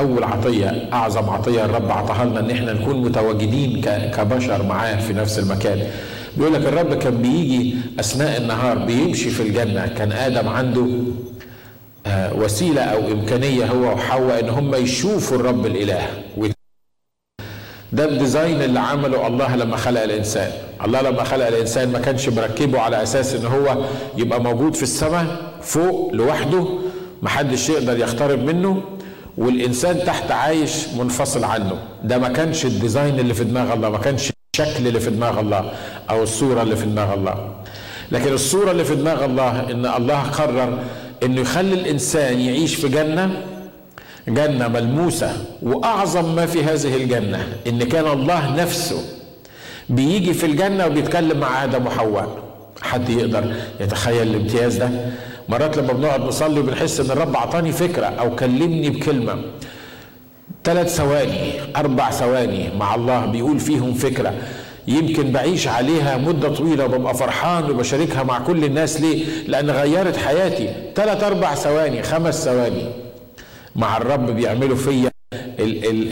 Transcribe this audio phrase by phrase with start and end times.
[0.00, 3.80] أول عطية أعظم عطية الرب عطاها لنا إن إحنا نكون متواجدين
[4.16, 5.90] كبشر معاه في نفس المكان.
[6.36, 9.86] بيقول لك الرب كان بيجي أثناء النهار بيمشي في الجنة.
[9.86, 10.86] كان آدم عنده
[12.34, 16.06] وسيلة أو إمكانية هو وحواء إن هم يشوفوا الرب الإله.
[17.92, 20.50] ده الديزاين اللي عمله الله لما خلق الإنسان.
[20.84, 23.76] الله لما خلق الإنسان ما كانش مركبه على أساس إن هو
[24.16, 25.26] يبقى موجود في السماء
[25.62, 26.66] فوق لوحده
[27.22, 28.82] محدش يقدر يقترب منه.
[29.38, 31.72] والإنسان تحت عايش منفصل عنه.
[32.04, 35.72] ده ما كانش الديزاين اللي في دماغ الله ما كانش الشكل اللي في دماغ الله
[36.10, 37.54] أو الصورة اللي في دماغ الله.
[38.12, 40.78] لكن الصورة اللي في دماغ الله إن الله قرر
[41.22, 43.30] إنه يخلي الإنسان يعيش في جنة
[44.28, 49.02] جنة ملموسة وأعظم ما في هذه الجنة إن كان الله نفسه
[49.88, 52.38] بيجي في الجنة وبيتكلم مع آدم وحواء.
[52.82, 54.90] حد يقدر يتخيل الامتياز ده؟
[55.48, 59.42] مرات لما بنقعد نصلي بنحس إن الرب اعطاني فكرة أو كلمني بكلمة.
[60.64, 64.34] ثلاث ثواني أربع ثواني مع الله بيقول فيهم فكرة.
[64.88, 69.00] يمكن بعيش عليها مدة طويلة وببقى فرحان وبشاركها مع كل الناس.
[69.00, 70.68] ليه؟ لأن غيرت حياتي.
[70.94, 72.88] ثلاث أربع ثواني خمس ثواني
[73.76, 75.10] مع الرب بيعملوا فيا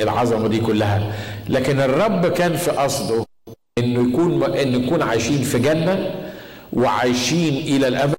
[0.02, 1.12] العظمة دي كلها.
[1.48, 3.24] لكن الرب كان في قصده
[3.78, 6.10] إنه يكون ان نكون عايشين في جنة
[6.72, 8.17] وعايشين إلى الأبد.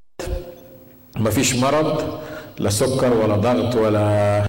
[1.20, 2.18] مفيش مرض
[2.58, 4.46] لا سكر ولا ضغط ولا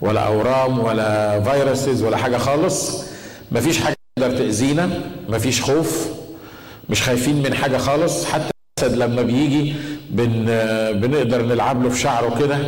[0.00, 3.04] ولا أورام ولا فيروسز ولا حاجة خالص.
[3.52, 4.90] مفيش حاجة تقدر تأذينا
[5.28, 6.06] مفيش خوف
[6.88, 8.24] مش خايفين من حاجة خالص.
[8.24, 9.74] حتى الأسد لما بيجي
[10.10, 10.44] بن
[11.00, 12.58] بنقدر نلعب له في شعره كده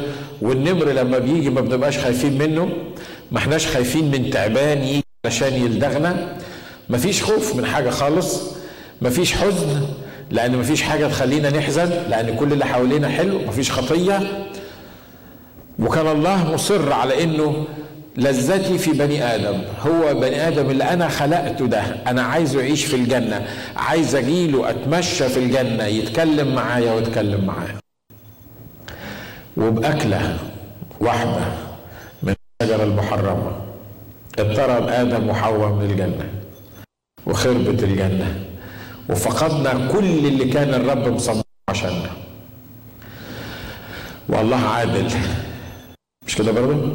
[0.43, 2.69] والنمر لما بيجي ما بنبقاش خايفين منه.
[3.31, 6.37] ما احناش خايفين من تعبان يجي علشان يلدغنا.
[6.91, 8.41] مفيش خوف من حاجة خالص.
[9.03, 9.87] مفيش حزن.
[10.31, 14.47] لأن مفيش حاجة تخلينا نحزن لأن كل اللي حوالينا حلو مفيش خطية.
[15.79, 17.65] وكان الله مصر على إنه
[18.17, 19.63] لذتي في بني آدم.
[19.87, 21.81] هو بني آدم اللي أنا خلقته ده.
[22.07, 23.47] أنا عايزه يعيش في الجنة.
[23.77, 27.77] عايز أجيله أتمشى في الجنة يتكلم معايا واتكلم معايا.
[29.57, 30.39] وبأكلة
[31.01, 31.45] واحدة
[32.23, 33.53] من الشجره المحرمة.
[34.39, 36.29] اضطرب آدم وحواء من الجنة.
[37.27, 38.45] وخربت الجنة.
[39.09, 42.11] وفقدنا كل اللي كان الرب مصمم عشاننا.
[44.29, 45.09] والله عادل.
[46.27, 46.93] مش كده برضه؟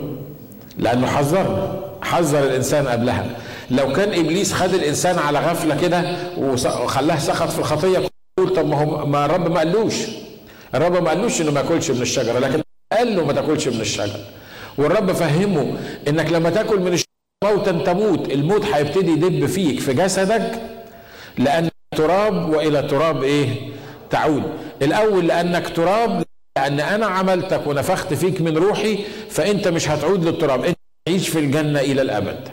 [0.78, 3.26] لأنه حذرنا حذر الإنسان قبلها.
[3.72, 8.78] لو كان إبليس خد الإنسان على غفلة كده وخلاه سخط في الخطية يقول طب ما
[8.84, 9.94] هو ما الرب ما قالوش.
[10.76, 12.62] الرب ما قالوش إنه ما ياكلش من الشجرة لكن
[12.98, 14.20] قال له ما تاكلش من الشجرة.
[14.78, 17.08] والرب فهمه إنك لما تاكل من الشجرة
[17.44, 18.32] موتا تموت.
[18.32, 20.62] الموت هيبتدي يدب فيك في جسدك
[21.38, 23.70] لأن تراب وإلى تراب إيه؟
[24.10, 24.44] تعود.
[24.82, 26.24] الأول لأنك تراب
[26.58, 30.64] لأن أنا عملتك ونفخت فيك من روحي فأنت مش هتعود للتراب.
[30.66, 32.48] أنت تعيش في الجنة إلى الأبد.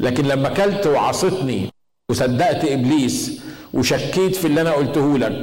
[0.00, 1.70] لكن لما كلت وعصتني
[2.10, 3.40] وصدقت إبليس
[3.74, 5.40] وشكيت في اللي أنا قلته لك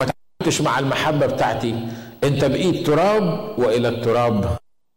[0.00, 1.74] ما تعاملتش مع المحبة بتاعتي
[2.24, 4.56] أنت بقيت تراب وإلى التراب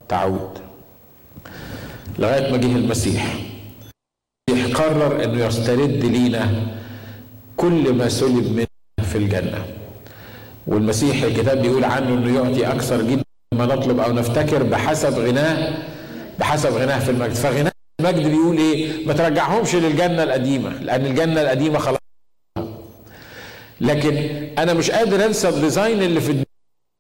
[0.10, 0.60] تعود.
[2.20, 3.36] لغاية ما جه المسيح.
[4.50, 6.52] المسيح قرر إنه يسترد لينا
[7.58, 9.66] كل ما سلب منا في الجنة.
[10.68, 13.24] والمسيح الكتاب بيقول عنه إنه يعطي أكثر جدا
[13.56, 15.74] ما نطلب أو نفتكر بحسب غناه
[16.40, 17.34] بحسب غناه في المجد.
[17.34, 17.72] فغناه
[18.02, 22.00] المجد بيقول إيه؟ ما ترجعهمش للجنة القديمة لأن الجنة القديمة خلاص.
[23.82, 24.14] لكن
[24.58, 26.46] أنا مش قادر أنسى الديزاين اللي في دماغي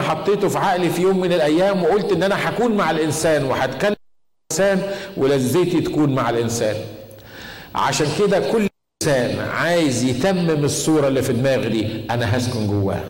[0.01, 4.57] حطيته في عقلي في يوم من الأيام وقلت إن أنا هكون مع الإنسان وهتكلم مع
[4.57, 6.75] الإنسان ولذتي تكون مع الإنسان.
[7.75, 8.67] عشان كده كل
[9.07, 13.03] انسان عايز يتمم الصورة اللي في دماغي دي أنا هسكن جواه.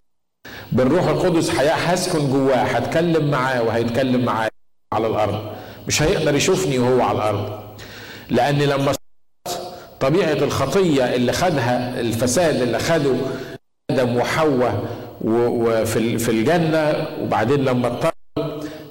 [0.72, 4.50] بالروح القدس هسكن جواه هتكلم معاه وهيتكلم معاه
[4.94, 5.40] على الأرض.
[5.88, 7.60] مش هيقدر يشوفني وهو على الأرض.
[8.30, 8.94] لأن لما
[10.00, 13.16] طبيعة الخطية اللي خدها الفساد اللي خده
[13.92, 14.84] آدم وحواء
[15.22, 18.12] وفي في الجنة وبعدين لما اضطر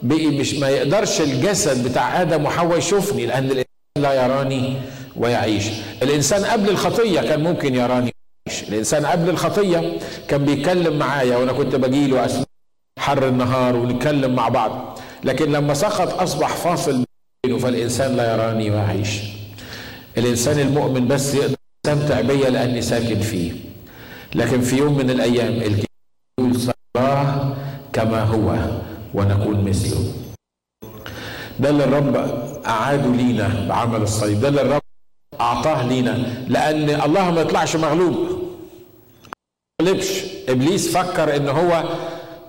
[0.02, 3.64] بقي مش ما يقدرش الجسد بتاع آدم وحواء يشوفني لأن الإنسان
[3.98, 4.76] لا يراني.
[5.16, 5.64] ويعيش.
[6.02, 8.12] الإنسان قبل الخطية كان ممكن يراني
[8.46, 9.98] ويعيش الإنسان قبل الخطية
[10.28, 12.44] كان بيتكلم معايا وأنا كنت باجي له أسمع
[12.98, 14.98] حر النهار ونتكلم مع بعض.
[15.24, 17.04] لكن لما سقط أصبح فاصل
[17.46, 19.20] بينه فالإنسان لا يراني ويعيش
[20.18, 21.56] الإنسان المؤمن بس يقدر
[21.86, 23.52] يستمتع بيا لأني ساكن فيه.
[24.34, 25.86] لكن في يوم من الكتاب
[26.40, 26.56] يقول
[26.96, 27.54] الله
[27.92, 28.56] كما هو
[29.14, 30.12] ونكون مثله.
[31.60, 32.16] ده اللي الرب
[32.66, 34.40] أعاده لينا بعمل الصليب.
[34.40, 34.81] ده اللي الرب
[35.42, 38.42] اعطاه لينا لأن الله ما يطلعش مغلوب.
[39.82, 41.84] غلبش إبليس فكر إن هو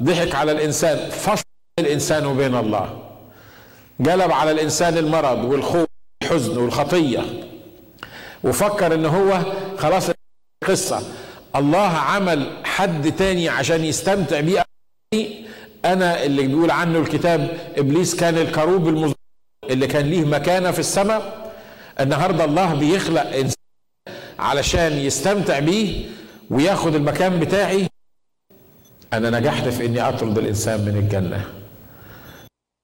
[0.04, 1.44] ضحك على الإنسان فصل
[1.80, 3.00] الإنسان وبين الله.
[4.00, 5.88] جلب على الإنسان المرض والخوف
[6.22, 7.24] والحزن والخطية.
[8.44, 9.40] وفكر إن هو
[9.78, 10.04] خلاص
[10.68, 11.02] قصه
[11.56, 14.64] الله عمل حد تاني عشان يستمتع بيه.
[15.86, 19.14] أنا اللي بيقول عنه الكتاب إبليس كان الكروب المظلم
[19.70, 21.43] اللي كان ليه مكانة في السماء.
[22.00, 23.56] النهارده الله بيخلق إنسان
[24.40, 26.06] علشان يستمتع بيه
[26.50, 27.88] وياخد المكان بتاعي.
[29.14, 31.46] أنا نجحت في إني أطرد الإنسان من الجنة.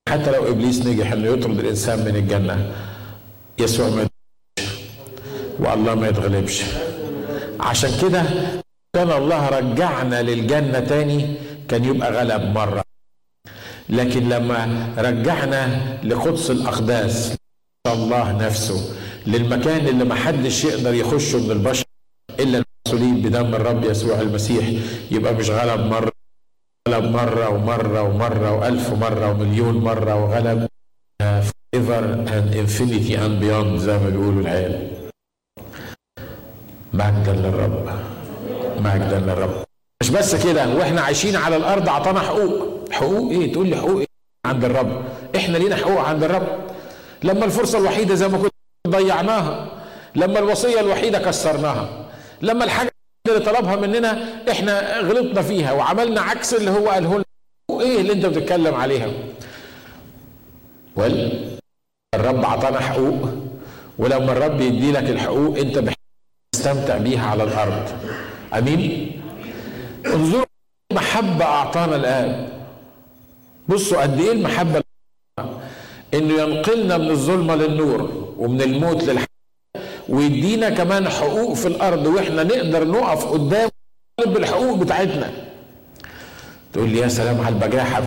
[0.10, 2.72] حتى لو إبليس نجح إنه يطرد الإنسان من الجنة
[3.60, 4.80] يسوع ما يتغلبش
[5.60, 6.64] والله ما يتغلبش.
[7.60, 8.24] عشان كده
[8.96, 11.36] كان الله رجعنا للجنة تاني
[11.70, 12.84] كان يبقى غلب مرة.
[13.90, 17.36] لكن لما رجعنا لقدس الأقداس
[17.94, 18.96] الله نفسه
[19.28, 21.86] للمكان اللي ما حدش يقدر يخشه من البشر
[22.40, 24.66] إلا المسؤولين بدم الرب يسوع المسيح.
[25.12, 26.12] يبقى مش غلب مرة
[26.90, 30.68] غلب مرة ومرة ومرة وألف مرة ومليون مرة وغلب
[31.22, 32.04] forever
[32.36, 34.88] and infinity and beyond زي ما بيقولوا العيال.
[36.94, 37.90] مجدا للرب
[38.78, 39.64] مجدا للرب.
[40.02, 42.90] مش بس كده وإحنا عايشين على الأرض اعطانا حقوق.
[42.92, 44.08] حقوق إيه؟ تقول لي حقوق إيه؟
[44.46, 45.04] عند الرب.
[45.36, 46.48] إحنا لينا حقوق عند الرب.
[47.24, 48.52] لما الفرصة الوحيدة زي ما كنت
[48.88, 49.68] ضيعناها
[50.16, 52.06] لما الوصية الوحيدة كسرناها
[52.42, 52.92] لما الحاجة
[53.28, 57.26] اللي طلبها مننا إحنا غلطنا فيها وعملنا عكس اللي هو قاله لنا.
[57.82, 59.08] إيه اللي أنت بتتكلم عليها؟
[60.96, 61.58] وال
[62.16, 63.30] الرب أعطانا حقوق
[63.98, 65.84] ولما الرب يدي لك الحقوق أنت
[66.56, 67.90] تستمتع بيها على الأرض.
[68.54, 69.12] آمين؟
[70.06, 70.46] انظروا
[70.94, 72.50] محبه أعطانا الآن.
[73.70, 74.82] بصوا قد إيه المحبة
[76.14, 79.28] إنه ينقلنا من الظلمة للنور ومن الموت للحياة.
[80.10, 83.70] ويدينا كمان حقوق في الأرض وإحنا نقدر نقف قدام
[84.28, 85.32] بالحقوق بتاعتنا.
[86.74, 88.06] تقول لي يا سلام على البجاحة.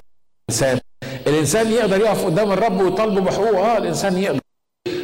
[0.51, 0.79] الإنسان
[1.27, 4.41] الإنسان يقدر يقف قدام الرب ويطالبه بحقوق آه الإنسان يقدر.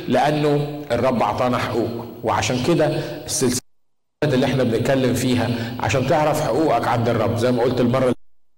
[0.08, 1.90] لأنه الرب أعطانا حقوق
[2.24, 2.86] وعشان كده
[3.26, 3.60] السلسلة
[4.24, 7.36] اللي إحنا بنتكلم فيها عشان تعرف حقوقك عند الرب.
[7.36, 8.14] زي ما قلت المرة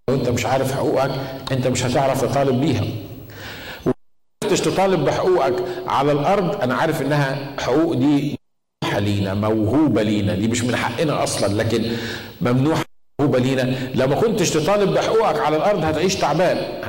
[0.09, 1.11] لو أنت مش عارف حقوقك
[1.53, 2.85] أنت مش هتعرف تطالب بيها.
[4.50, 5.55] كنتش تطالب بحقوقك
[5.87, 8.38] على الأرض أنا عارف إنها حقوق دي
[8.99, 11.85] لينا موهوبة لينا دي مش من حقنا أصلا لكن
[12.41, 12.76] ممنوع
[13.20, 13.62] موهوبة لينا.
[13.94, 16.82] لما كنتش تطالب بحقوقك على الأرض هتعيش تعبان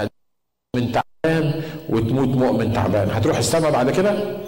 [0.75, 3.09] من تعبان وتموت مؤمن تعبان.
[3.09, 4.41] هتروح السماء بعد كده؟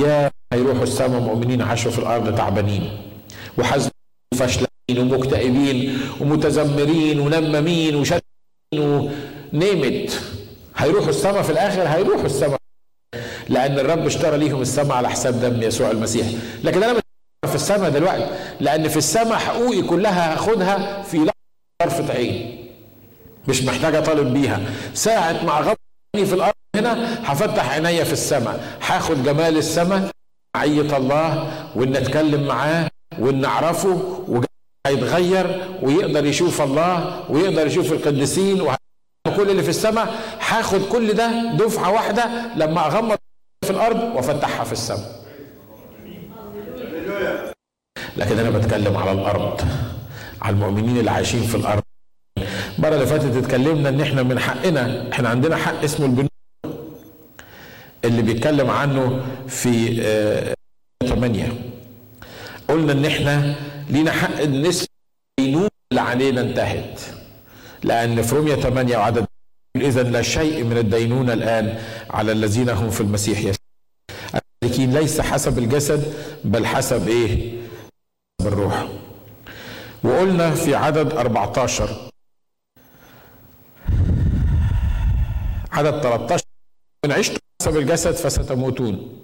[0.00, 2.90] يا هيروحوا السماء مؤمنين عاشوا في الأرض تعبانين.
[3.58, 3.90] وحزنين
[4.34, 4.68] وفشلين
[4.98, 8.20] ومكتئبين ومتذمرين ونمامين وشتين
[8.74, 10.22] ونيمت
[10.78, 12.58] هيروحوا السماء في الآخر هيروحوا السماء
[13.48, 16.26] لأن الرب اشترى ليهم السماء على حساب دم يسوع المسيح.
[16.64, 17.00] لكن أنا
[17.46, 18.26] في السماء دلوقتي
[18.60, 21.30] لأن في السماء حقوقي كلها هاخدها في
[21.82, 22.66] طرفة عين
[23.48, 24.60] مش محتاج أطالب بيها.
[24.94, 30.10] ساعة ما أغطي في الأرض هنا هفتح عينيا في السماء هاخد جمال السماء
[30.56, 32.88] معية الله وان اتكلم معاه
[33.18, 34.24] وان اعرفه
[34.86, 38.60] هيتغير ويقدر يشوف الله ويقدر يشوف القديسين
[39.36, 40.14] كل اللي في السماء
[40.48, 42.24] هاخد كل ده دفعة واحدة
[42.56, 43.18] لما أغمض
[43.64, 45.18] في الأرض وأفتحها في السماء.
[48.16, 49.60] لكن أنا بتكلم على الأرض
[50.42, 51.82] على المؤمنين اللي عايشين في الأرض.
[52.78, 56.30] المرة اللي فاتت اتكلمنا إن إحنا من حقنا إحنا عندنا حق اسمه البنوك
[58.04, 60.54] اللي بيتكلم عنه في آه
[61.06, 61.52] 8
[62.68, 63.54] قلنا إن إحنا
[63.90, 64.88] لينا حق نسبة
[65.40, 67.00] الدينون اللي علينا انتهت.
[67.84, 69.26] لأن في رومية 8 وعدد
[69.76, 71.78] إذا لا شيء من الدينونة الآن
[72.10, 73.54] على الذين هم في المسيح يسوع.
[74.78, 77.58] ليس حسب الجسد بل حسب إيه؟
[78.42, 78.88] بالروح
[80.04, 82.10] وقلنا في عدد 14
[85.72, 86.44] عدد 13
[87.04, 89.18] إن عشتم حسب الجسد فستموتون.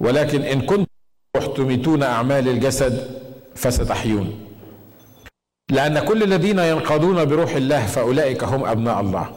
[0.00, 0.86] ولكن إن كنتم
[1.56, 3.20] تميتون أعمال الجسد
[3.54, 4.51] فستحيون.
[5.70, 9.32] لأن كل الذين ينقادون بروح الله فأولئك هم أبناء الله.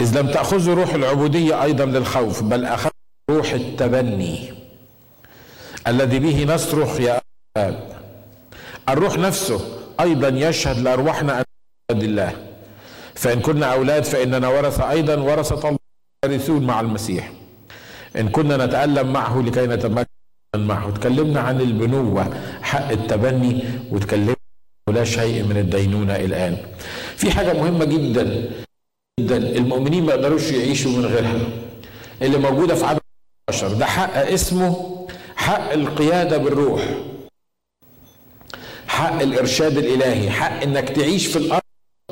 [0.00, 2.92] إذ لم تأخذوا روح العبودية أيضا للخوف بل أخذوا
[3.30, 4.52] روح التبني.
[5.86, 7.20] الذي به نصرخ يا
[7.56, 7.92] أباب
[8.88, 9.60] الروح نفسه
[10.00, 12.32] أيضا يشهد لأرواحنا أن الله.
[13.14, 15.78] فإن كنا أولاد فإننا ورثة أيضا ورثة الله
[16.24, 17.32] يرثون مع المسيح.
[18.16, 20.06] إن كنا نتألم معه لكي نتمكن
[20.54, 20.90] معه.
[20.90, 24.37] تكلمنا عن البنوة حق التبني وتكلمنا
[24.88, 26.56] ولا شيء من الدينونة الآن.
[27.16, 28.50] في حاجة مهمة جدا
[29.20, 29.36] جدا.
[29.36, 31.38] المؤمنين ما يقدروش يعيشوا من غيرها.
[32.22, 33.00] اللي موجودة في عدد
[33.50, 36.82] 10 ده حق اسمه حق القيادة بالروح.
[38.86, 40.30] حق الإرشاد الإلهي.
[40.30, 41.62] حق إنك تعيش في الأرض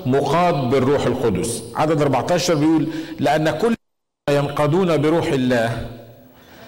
[0.06, 1.62] مقاد بالروح القدس.
[1.74, 3.74] عدد 14 بيقول لأن كل
[4.30, 5.86] ينقضون بروح الله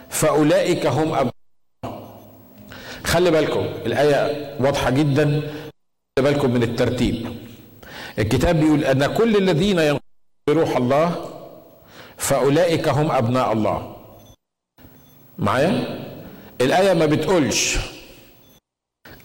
[0.08, 1.32] فأولئك هم أبناء
[3.04, 5.42] خلي بالكم الآية واضحة جدا.
[6.20, 7.26] بالكم من الترتيب
[8.18, 10.00] الكتاب بيقول أن كل الذين ينقضون
[10.48, 11.30] بروح الله
[12.16, 13.96] فأولئك هم أبناء الله
[15.38, 15.98] معايا
[16.60, 17.76] الآية ما بتقولش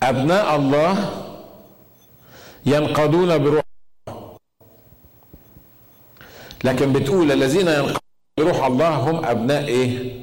[0.04, 1.10] أبناء الله
[2.66, 3.64] ينقضون بروح
[4.08, 4.38] الله
[6.64, 8.00] لكن بتقول الذين ينقضون
[8.40, 10.14] بروح الله هم أبناء إيه؟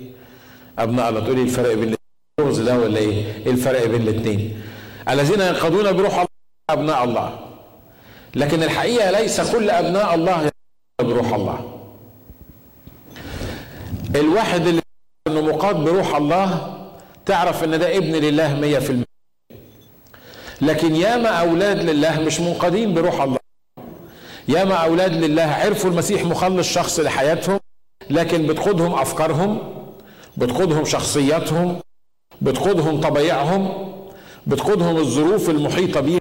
[0.78, 1.94] أبناء الله تقولي الفرق بين
[2.40, 4.62] اللغز ده ولا إيه؟ إيه الفرق بين الاثنين؟
[5.08, 6.29] الذين ينقضون بروح الله
[6.72, 7.38] أبناء الله.
[8.34, 10.50] لكن الحقيقة ليس كل أبناء الله
[11.02, 11.80] بروح الله.
[14.16, 14.82] الواحد اللي
[15.28, 16.76] إنه مقاد بروح الله
[17.26, 19.04] تعرف إن ده ابن لله مية في المية.
[20.60, 23.38] لكن ياما أولاد لله مش منقادين بروح الله.
[24.48, 27.60] ياما أولاد لله عرفوا المسيح مخلص شخص لحياتهم
[28.10, 29.58] لكن بتقودهم أفكارهم
[30.36, 31.80] بتقودهم شخصياتهم
[32.42, 33.92] بتقودهم طبيعهم
[34.46, 36.19] بتقودهم الظروف المحيطة بيهم.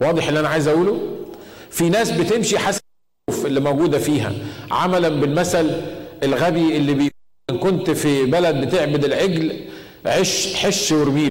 [0.00, 1.16] واضح اللي أنا عايز أقوله؟
[1.70, 2.80] في ناس بتمشي حسب
[3.30, 4.32] الظروف اللي موجودة فيها.
[4.70, 5.70] عملا بالمثل
[6.22, 7.10] الغبي اللي بي
[7.50, 9.60] إن كنت في بلد بتعبد العجل
[10.06, 11.28] عش حش ورميه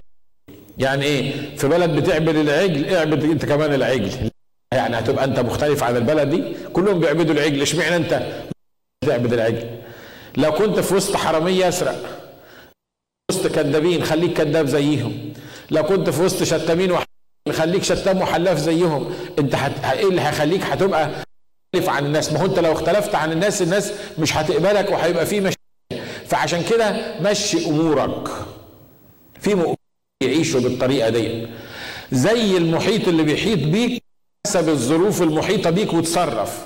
[0.77, 4.29] يعني إيه؟ في بلد بتعبد العجل اعبد أنت كمان العجل.
[4.74, 6.43] يعني هتبقى أنت مختلف عن البلد دي؟
[6.74, 7.62] كلهم بيعبدوا العجل.
[7.62, 8.24] اشمعنى أنت
[9.03, 9.69] بتعبد العجل؟
[10.38, 12.22] لو كنت في وسط حرامية يسرق
[13.31, 15.34] وسط كذابين خليك كذاب زيهم.
[15.72, 16.91] لو كنت في وسط شتامين
[17.54, 19.14] خليك شتام وحلاف زيهم.
[19.40, 19.86] انت هت...
[19.86, 21.10] إيه اللي هيخليك هتبقى
[21.75, 25.40] مختلف عن الناس؟ ما هو انت لو اختلفت عن الناس الناس مش هتقبلك وهيبقى في
[25.40, 25.56] مشاكل.
[26.28, 28.28] فعشان كده مشي أمورك.
[29.40, 29.75] في مؤمنين
[30.24, 31.48] يعيشوا بالطريقة دي.
[32.12, 34.04] زي المحيط اللي بيحيط بيك
[34.48, 36.66] حسب الظروف المحيطة بيك وتصرف.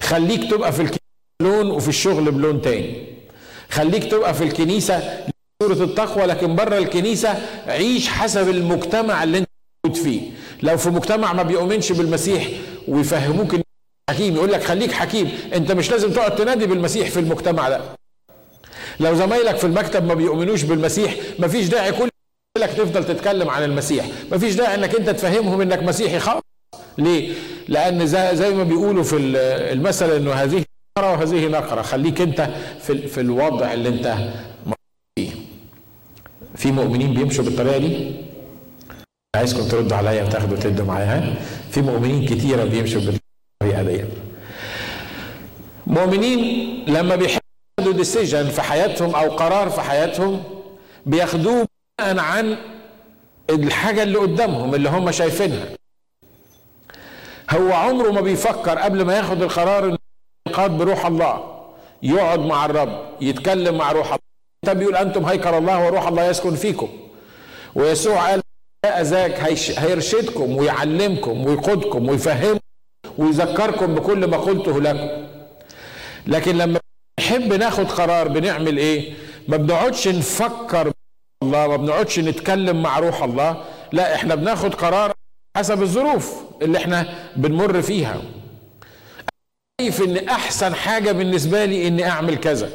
[0.00, 1.00] خليك تبقى في الكنيسة
[1.42, 3.04] بلون وفي الشغل بلون تاني.
[3.70, 5.24] خليك تبقى في الكنيسة
[5.62, 9.48] سورة التقوى لكن بره الكنيسة عيش حسب المجتمع اللي انت
[9.86, 10.20] موجود فيه.
[10.62, 12.48] لو في مجتمع ما بيؤمنش بالمسيح
[12.88, 13.62] ويفهموك ان
[14.10, 15.30] حكيم يقول لك خليك حكيم.
[15.54, 17.80] أنت مش لازم تقعد تنادي بالمسيح في المجتمع ده.
[19.00, 22.08] لو زمايلك في المكتب ما بيؤمنوش بالمسيح مفيش داعي كل
[22.58, 24.06] لك تفضل تتكلم عن المسيح.
[24.32, 26.42] مفيش داعي إنك أنت تفهمهم إنك مسيحي خالص
[26.98, 27.32] ليه؟
[27.68, 29.16] لأن زي, زي ما بيقولوا في
[29.72, 30.64] المثل إنه هذه
[30.98, 31.82] نقرة وهذه نقرة.
[31.82, 32.48] خليك أنت
[32.82, 34.16] في, في الوضع اللي أنت
[35.18, 35.30] فيه.
[36.54, 38.12] في مؤمنين بيمشوا بالطريقة دي؟
[39.36, 41.34] عايزكم تردوا عليا وتاخدوا تدوا معايا
[41.70, 44.04] في مؤمنين كتيرة بيمشوا بالطريقة دي.
[45.86, 46.40] مؤمنين
[46.88, 50.42] لما بيحبوا ديسيجن في حياتهم أو قرار في حياتهم
[51.06, 51.66] بياخدوه
[52.00, 52.56] بناء عن
[53.50, 55.66] الحاجة اللي قدامهم اللي هم شايفينها.
[57.50, 59.96] هو عمره ما بيفكر قبل ما ياخد القرار
[60.48, 61.62] ينقاد بروح الله
[62.02, 64.18] يقعد مع الرب يتكلم مع روح الله.
[64.64, 66.88] الكتاب بيقول أنتم هيكل الله وروح الله يسكن فيكم.
[67.74, 68.40] ويسوع قال
[68.86, 69.40] ذاك
[69.78, 72.60] هيرشدكم ويعلمكم ويقودكم ويفهمكم
[73.18, 75.26] ويذكركم بكل ما قلته لكم.
[76.26, 76.80] لكن لما
[77.20, 79.12] نحب ناخد قرار بنعمل إيه؟
[79.48, 80.92] ما بنقعدش نفكر
[81.42, 83.64] الله ما بنقعدش نتكلم مع روح الله.
[83.92, 85.12] لا إحنا بناخد قرار
[85.56, 88.22] حسب الظروف اللي إحنا بنمر فيها.
[89.80, 92.70] شايف إن أحسن حاجة بالنسبة لي إني أعمل كذا.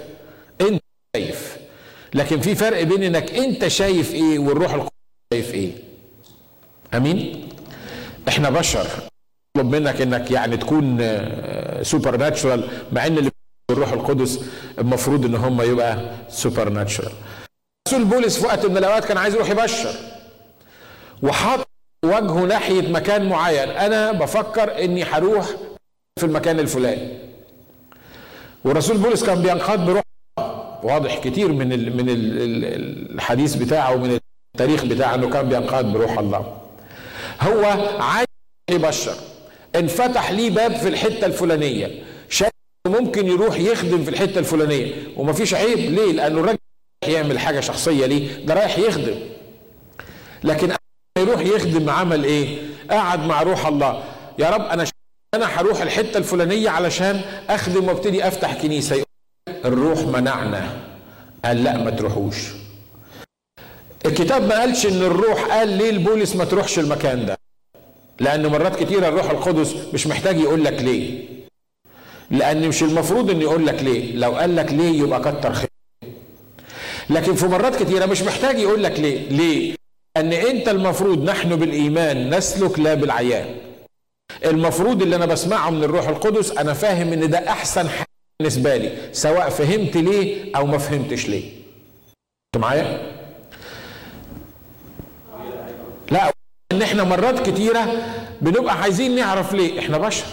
[0.62, 0.82] أنت
[1.16, 1.58] شايف.
[2.14, 4.90] لكن في فرق بين إنك أنت شايف إيه والروح القدس
[5.34, 5.85] شايف إيه.
[6.98, 7.50] أمين؟
[8.28, 8.88] إحنا بشر.
[9.58, 10.98] طلب منك إنك يعني تكون
[11.82, 13.32] supernatural مع إن اللي
[13.72, 14.40] الروح القدس
[14.80, 17.12] المفروض إن هم يبقى supernatural
[17.88, 19.96] رسول بولس في وقت من الأوقات كان عايز يروح يبشر.
[21.24, 21.68] وحط
[22.06, 23.70] وجهه ناحية مكان معين.
[23.70, 25.46] أنا بفكر إني هروح
[26.20, 27.18] في المكان الفلاني.
[28.66, 30.04] والرسول بولس كان بينقاد بروح.
[30.84, 34.20] واضح كتير من ال من ال الحديث بتاعه ومن
[34.56, 36.58] التاريخ بتاعه إنه كان بينقاد بروح الله.
[37.42, 37.66] هو
[38.00, 38.28] عايز
[38.72, 39.16] يبشر.
[39.76, 42.04] انفتح ليه باب في الحتة الفلانية.
[42.30, 42.52] شايف
[42.88, 44.94] ممكن يروح يخدم في الحتة الفلانية.
[45.18, 45.80] ومفيش عيب.
[45.80, 46.58] ليه؟ لأنه الراجل
[47.08, 49.20] يعمل حاجة شخصية ليه؟ ده رايح يخدم.
[50.44, 50.72] لكن
[51.18, 52.58] يروح يخدم عمل إيه؟
[52.92, 54.04] قعد مع روح الله.
[54.40, 54.86] يا رب أنا
[55.36, 59.04] أنا هروح الحتة الفلانية علشان أخدم وأبتدي أفتح كنيسة.
[59.66, 60.70] الروح منعنا.
[61.46, 62.36] قال لا ما تروحوش.
[64.06, 67.38] الكتاب ما قالش إن الروح قال ليه لبولس ما تروحش المكان ده؟
[68.20, 71.24] لأن مرات كتيره الروح القدس مش محتاج يقول لك ليه.
[72.32, 74.16] لأن مش المفروض انه يقول لك ليه.
[74.16, 75.70] لو قال لك ليه يبقى كتر خير.
[77.10, 79.30] لكن في مرات كتيرة مش محتاج يقول لك ليه.
[79.30, 79.76] ليه؟
[80.18, 83.56] ان أنت المفروض نحن بالإيمان نسلك لا بالعيان.
[84.46, 88.08] المفروض اللي أنا بسمعه من الروح القدس أنا فاهم إن ده أحسن حاجة
[88.40, 91.52] بالنسبة لي سواء فهمت ليه أو ما فهمتش ليه.
[92.56, 93.12] انت معايا
[96.12, 96.32] لا
[96.76, 97.88] إن إحنا مرات كتيرة
[98.42, 100.26] بنبقى عايزين نعرف ليه؟ إحنا بشر.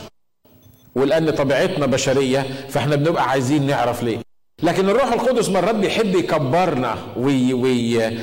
[0.95, 4.19] ولأن طبيعتنا بشرية فإحنا بنبقى عايزين نعرف ليه.
[4.63, 8.19] لكن الروح القدس مرات بيحب يكبرنا وي وي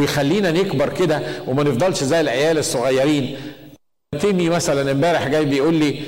[0.00, 3.36] ويخلينا نكبر كده وما نفضلش زي العيال الصغيرين.
[4.20, 6.00] تيمي مثلا امبارح جاي بيقول لي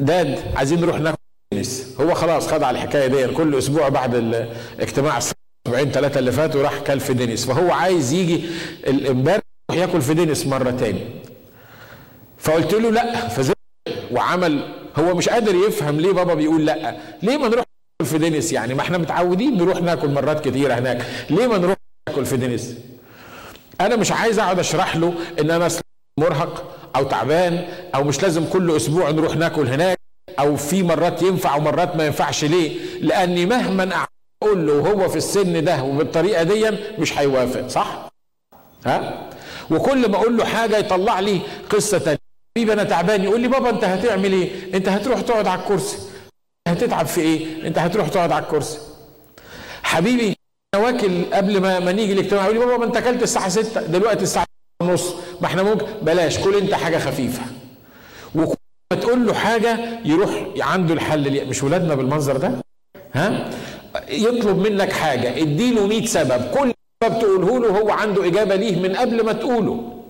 [0.00, 1.16] داد عايزين نروح ناكل
[2.00, 6.78] هو خلاص خد على الحكاية دي كل أسبوع بعد الاجتماع الاسبوعين ثلاثة اللي فاتوا راح
[6.78, 8.40] كل في دينيس فهو عايز يجي
[8.88, 9.42] امبارح
[9.76, 11.00] ياكل في دينيس مره تاني
[12.38, 13.52] فقلت له لا فزي
[14.12, 14.74] وعمل.
[14.96, 16.96] هو مش قادر يفهم ليه بابا بيقول لا.
[17.22, 17.64] ليه ما نروح
[18.00, 21.06] ناكل في دينيس؟ يعني ما إحنا متعودين نروح ناكل مرات كتيره هناك.
[21.30, 21.76] ليه ما نروح
[22.08, 22.74] ناكل في دينيس؟
[23.80, 25.68] أنا مش عايز اقعد اشرح له ان أنا
[26.20, 29.98] مرهق أو تعبان أو مش لازم كل أسبوع نروح ناكل هناك
[30.38, 34.06] أو في مرات ينفع ومرات ما ينفعش ليه؟ لاني مهما
[34.42, 38.08] أقول له هو في السن ده وبالطريقة دي مش هيوافق صح؟
[38.86, 39.30] ها؟
[39.70, 41.40] وكل ما أقول له حاجة يطلع لي
[41.70, 42.18] قصه تانية.
[42.56, 43.24] حبيبي أنا تعبان.
[43.24, 45.98] يقول لي بابا انت هتعمل إيه؟ انت هتروح تقعد على الكرسي.
[46.68, 48.78] هتتعب في إيه؟ انت هتروح تقعد على الكرسي.
[49.82, 50.36] حبيبي
[50.74, 52.44] أنا واكل قبل ما, ما نيجي الاجتماع.
[52.44, 54.46] يقول لي بابا ما انت اكلت الساعة 6 دلوقتي الساعة
[54.82, 55.14] ونص.
[55.40, 57.42] ما إحنا ممكن بلاش كل انت حاجة خفيفة.
[58.34, 58.56] وكل
[58.92, 60.30] ما تقول له حاجة يروح
[60.60, 62.52] عنده الحل مش ولادنا بالمنظر ده؟
[63.14, 63.50] ها؟
[64.08, 65.42] يطلب منك حاجة.
[65.42, 66.50] اديله 100 سبب.
[66.54, 66.72] كل
[67.04, 70.02] سبب تقوله له هو عنده إجابة ليه من قبل ما تقوله؟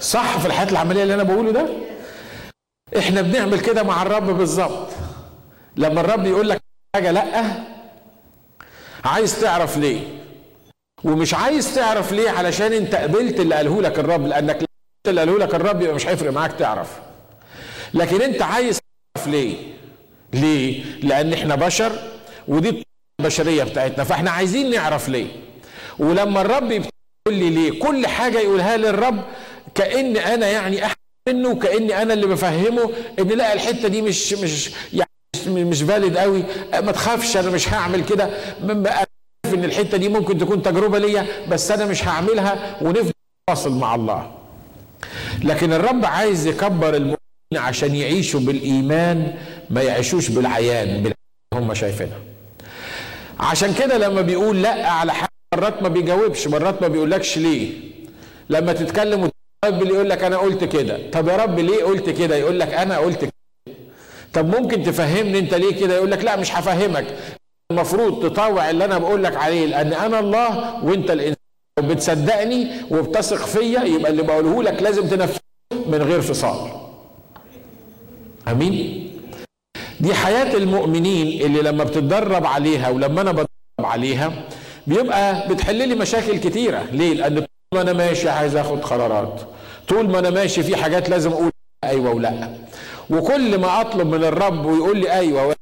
[0.00, 1.66] صح في الحياة العملية اللي أنا بقوله ده؟
[2.98, 4.88] إحنا بنعمل كده مع الرب بالظبط.
[5.76, 6.60] لما الرب يقول لك
[6.96, 7.44] حاجة لأ
[9.04, 10.00] عايز تعرف ليه؟
[11.04, 14.66] ومش عايز تعرف ليه علشان أنت قبلت اللي قاله لك الرب لأنك لو
[15.08, 17.00] اللي قاله لك الرب يبقى مش هيفرق معاك تعرف.
[17.94, 18.78] لكن أنت عايز
[19.14, 19.56] تعرف ليه؟
[20.32, 21.92] ليه؟ لأن إحنا بشر
[22.48, 22.84] ودي
[23.22, 25.26] البشرية بتاعتنا فإحنا عايزين نعرف ليه.
[25.98, 26.88] ولما الرب يقول
[27.38, 29.22] لي ليه كل حاجة يقولها لي الرب
[29.74, 30.96] كأن أنا يعني احسن
[31.28, 36.42] منه وكاني أنا اللي بفهمه إن لا الحتة دي مش مش يعني مش فاليد قوي
[36.72, 38.30] ما تخافش أنا مش هعمل كده.
[39.54, 43.12] إن الحتة دي ممكن تكون تجربة ليا بس أنا مش هعملها ونفضل
[43.50, 44.30] واصل مع الله.
[45.44, 47.16] لكن الرب عايز يكبر المؤمنين
[47.56, 49.34] عشان يعيشوا بالإيمان
[49.70, 51.12] ما يعيشوش بالعيان
[51.54, 52.18] هم شايفينها
[53.42, 57.72] عشان كده لما بيقول لا على حاجة مرات ما بيجاوبش مرات ما بيقولكش ليه.
[58.50, 59.30] لما تتكلم
[59.64, 61.10] اللي يقول لك أنا قلت كده.
[61.10, 63.32] طب يا رب ليه قلت كده؟ يقول لك أنا قلت كده.
[64.34, 67.06] طب ممكن تفهمني أنت ليه كده؟ يقول لك لا مش هفهمك.
[67.72, 71.36] المفروض تطاوع اللي أنا بقول لك عليه لأن أنا الله وأنت الإنسان.
[71.80, 75.40] وبتصدقني وبتثق فيا يبقى اللي بقوله لك لازم تنفذه
[75.86, 76.70] من غير فصال
[78.48, 79.11] آمين؟
[80.02, 83.46] دي حياة المؤمنين اللي لما بتتدرب عليها ولما أنا بتدرب
[83.80, 84.32] عليها
[84.86, 86.82] بيبقى بتحل لي مشاكل كتيرة.
[86.92, 89.40] ليه؟ لأن طول ما أنا ماشي عايز آخد قرارات.
[89.88, 91.50] طول ما أنا ماشي في حاجات لازم أقول
[91.84, 92.48] أيوه ولا
[93.10, 95.54] وكل ما أطلب من الرب ويقول لي أيوه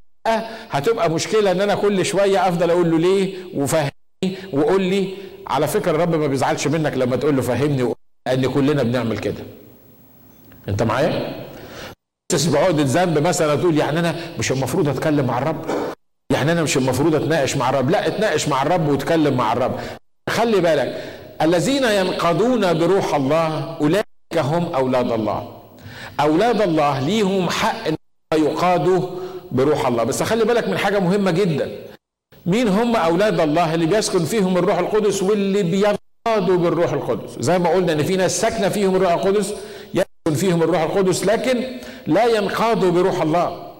[0.71, 5.13] هتبقى مشكلة إن أنا كل شوية أفضل أقول له ليه وفهمني وقول لي.
[5.47, 7.93] على فكرة الرب ما بيزعلش منك لما تقول له فهمني
[8.27, 9.43] لأن كلنا بنعمل كده.
[10.69, 11.35] أنت معايا؟
[12.31, 15.65] تحس بعقدة ذنب مثلا تقول يعني أنا مش المفروض أتكلم مع الرب؟
[16.33, 19.79] يعني أنا مش المفروض أتناقش مع الرب؟ لا أتناقش مع الرب وأتكلم مع الرب.
[20.29, 21.03] خلي بالك
[21.41, 24.05] الذين ينقضون بروح الله أولئك
[24.37, 25.51] هم أولاد الله.
[26.19, 27.95] أولاد الله ليهم حق إن
[28.33, 29.09] يقادوا
[29.51, 30.03] بروح الله.
[30.03, 31.71] بس خلي بالك من حاجة مهمة جدا.
[32.45, 37.69] مين هم أولاد الله اللي بيسكن فيهم الروح القدس واللي بينقادوا بالروح القدس؟ زي ما
[37.69, 39.53] قلنا إن في ناس ساكنة فيهم الروح القدس
[39.93, 41.63] يسكن فيهم الروح القدس لكن
[42.07, 43.71] لا ينقادوا بروح الله.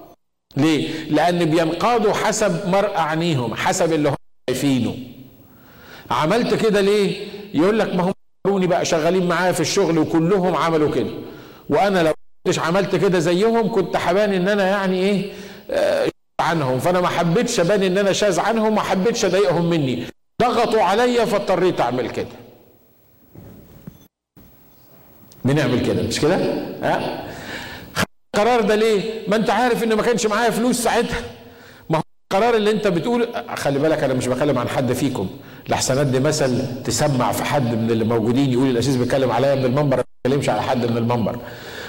[0.56, 4.14] ليه؟ لأن بينقادوا حسب مرء عينيهم حسب اللي هم
[4.50, 4.96] شايفينه.
[6.10, 8.12] عملت كده ليه؟ يقول لك ما
[8.46, 11.10] هم بقى شغالين معايا في الشغل وكلهم عملوا كده.
[11.70, 12.12] وأنا لو
[12.46, 15.32] كنتش عملت كده زيهم كنت حبان إن أنا يعني إيه؟
[16.40, 16.78] عنهم.
[16.78, 20.04] فأنا ما حبيتش أبان إن أنا شاذ عنهم ما حبيتش أضايقهم مني.
[20.42, 22.26] ضغطوا عليا فاضطريت أعمل كده.
[25.44, 26.36] بنعمل كده مش كده؟
[26.82, 27.24] ها؟
[28.42, 31.20] القرار ده ليه؟ ما انت عارف ان ما كانش معايا فلوس ساعتها.
[31.90, 32.02] ما هو
[32.32, 35.28] القرار اللي انت بتقول خلي بالك أنا مش بكلم عن حد فيكم.
[35.68, 39.96] لحسنات دي مثل تسمع في حد من اللي موجودين يقول الأسيس بيتكلم عليا من المنبر
[39.96, 41.38] ما بيتكلمش على حد من المنبر.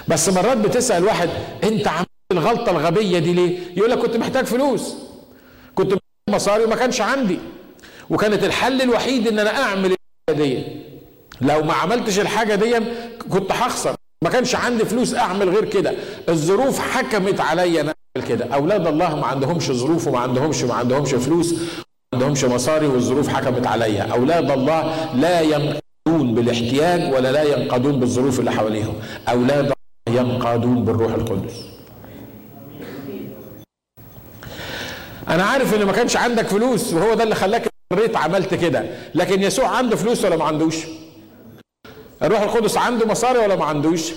[0.08, 1.28] بس مرات بتسأل واحد
[1.64, 4.94] انت عملت الغلطة الغبية دي ليه؟ يقول لك كنت محتاج فلوس.
[5.74, 7.38] كنت محتاج مصاري وما كانش عندي.
[8.10, 9.94] وكانت الحل الوحيد إن أنا أعمل
[10.30, 10.64] الحاجة دي.
[11.40, 12.74] لو ما عملتش الحاجة دي
[13.30, 13.94] كنت هخسر.
[14.24, 15.94] ما كانش عندي فلوس أعمل غير كده.
[16.28, 17.94] الظروف حكمت عليا أنا
[18.28, 18.44] كده.
[18.54, 21.58] أولاد الله ما عندهمش ظروف وما عندهمش ما عندهمش فلوس ما
[22.14, 24.02] عندهمش مصاري والظروف حكمت عليا.
[24.02, 28.94] أولاد الله لا ينقادون بالاحتياج ولا لا ينقادون بالظروف اللي حواليهم.
[29.28, 29.72] أولاد
[30.08, 31.54] الله ينقادون بالروح القدس.
[35.28, 38.84] أنا عارف إن ما كانش عندك فلوس وهو ده اللي خلاك اضطريت عملت كده.
[39.14, 40.76] لكن يسوع عنده فلوس ولا ما عندوش؟
[42.24, 44.12] الروح القدس عنده مصاري ولا ما عندوش؟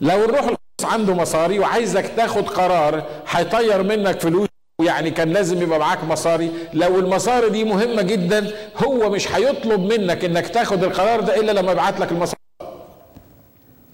[0.00, 4.48] لو الروح القدس عنده مصاري وعايزك تاخد قرار هيطير منك فلوس
[4.84, 6.50] يعني كان لازم يبقى معاك مصاري.
[6.74, 8.50] لو المصاري دي مهمة جدا
[8.86, 12.38] هو مش هيطلب منك إنك تاخد القرار ده إلا لما يبعت لك المصاري.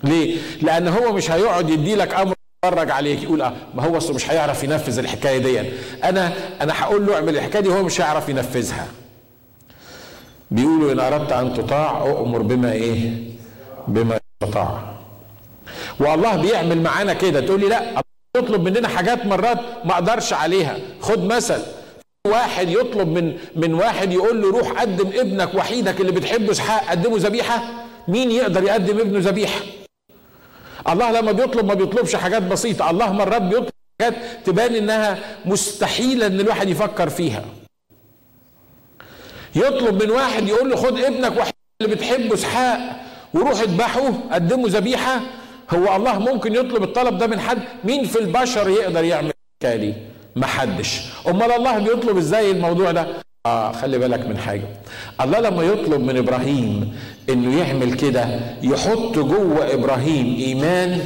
[0.04, 4.14] ليه؟ لأن هو مش هيقعد يدي لك أمر يتفرج عليك يقول آه ما هو أصله
[4.14, 5.60] مش هيعرف ينفذ الحكاية دي
[6.04, 8.86] أنا أنا هقول له اعمل الحكاية دي هو مش هيعرف ينفذها.
[10.54, 13.10] بيقولوا إن أردت أن تطاع أؤمر بما إيه؟
[13.88, 14.94] بما استطاع
[16.00, 18.02] والله بيعمل معانا كده تقول لي لا
[18.36, 20.76] يطلب مننا حاجات مرات ما أقدرش عليها.
[21.00, 21.62] خد مثل
[22.26, 27.16] واحد يطلب من من واحد يقول له روح قدم ابنك وحيدك اللي بتحبه إسحاق قدمه
[27.18, 27.62] ذبيحة.
[28.08, 29.60] مين يقدر يقدم ابنه ذبيحة؟
[30.88, 32.90] الله لما بيطلب ما بيطلبش حاجات بسيطة.
[32.90, 34.14] الله مرات بيطلب حاجات
[34.44, 37.44] تبان إنها مستحيلة إن الواحد يفكر فيها.
[39.56, 42.78] يطلب من واحد يقول له خد ابنك وحيد اللي بتحبه اسحاق
[43.34, 45.20] وروح اذبحه قدمه ذبيحة.
[45.70, 49.94] هو الله ممكن يطلب الطلب ده من حد؟ مين في البشر يقدر يعمل الحكاية
[50.36, 51.00] ما حدش.
[51.28, 53.06] أمال الله بيطلب إزاي الموضوع ده؟
[53.46, 54.62] آه خلي بالك من حاجة.
[55.20, 56.96] الله لما يطلب من إبراهيم
[57.30, 58.28] إنه يعمل كده
[58.62, 61.00] يحط جوه إبراهيم إيمان.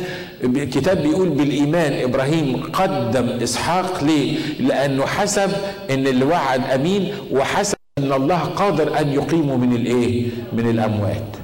[0.45, 5.51] الكتاب بيقول بالإيمان إبراهيم قدم إسحاق ليه؟ لأنه حسب
[5.91, 11.37] إن اللي وعد أمين وحسب إن الله قادر أن يقيمه من الإيه؟ من الأموات.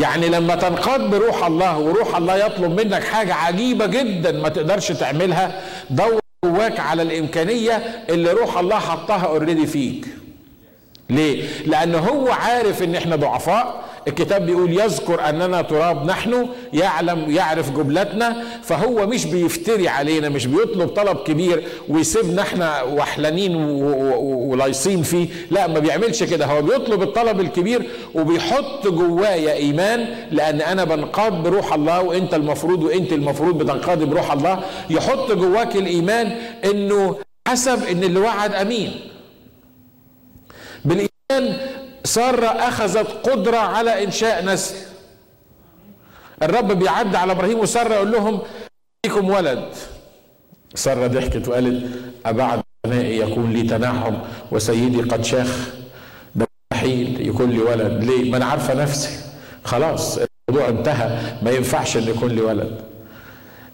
[0.00, 5.60] يعني لما تنقاد بروح الله وروح الله يطلب منك حاجة عجيبة جدا ما تقدرش تعملها
[5.90, 7.72] دور جواك على الإمكانية
[8.08, 10.06] اللي روح الله حطها already فيك.
[11.10, 17.70] ليه؟ لأن هو عارف إن إحنا ضعفاء الكتاب بيقول يذكر أننا تراب نحن يعلم يعرف
[17.70, 25.28] جملتنا فهو مش بيفتري علينا مش بيطلب طلب كبير ويسيبنا إحنا وحلانين ولايصين فيه.
[25.50, 26.46] لا ما بيعملش كده.
[26.46, 27.82] هو بيطلب الطلب الكبير
[28.14, 34.60] وبيحط جوايا إيمان لأن أنا بنقاد بروح الله وأنت المفروض وأنت المفروض بتنقاد بروح الله.
[34.90, 36.26] يحط جواك الإيمان
[36.64, 37.16] إنه
[37.48, 38.90] حسب إن اللي وعد أمين.
[40.84, 41.56] بالإيمان
[42.06, 44.74] سارة أخذت قدرة على إنشاء نسل.
[46.42, 48.40] الرب بيعد على إبراهيم وسارة يقول لهم
[49.06, 49.64] ليكم ولد.
[50.74, 51.90] سارة ضحكت وقالت
[52.26, 55.68] أبعد بنائي يكون لي تنعم وسيدي قد شاخ.
[56.34, 58.04] ده مستحيل يكون لي ولد.
[58.04, 59.20] ليه؟ ما أنا عارفة نفسي.
[59.64, 61.18] خلاص الموضوع انتهى.
[61.42, 62.80] ما ينفعش إن يكون لي ولد.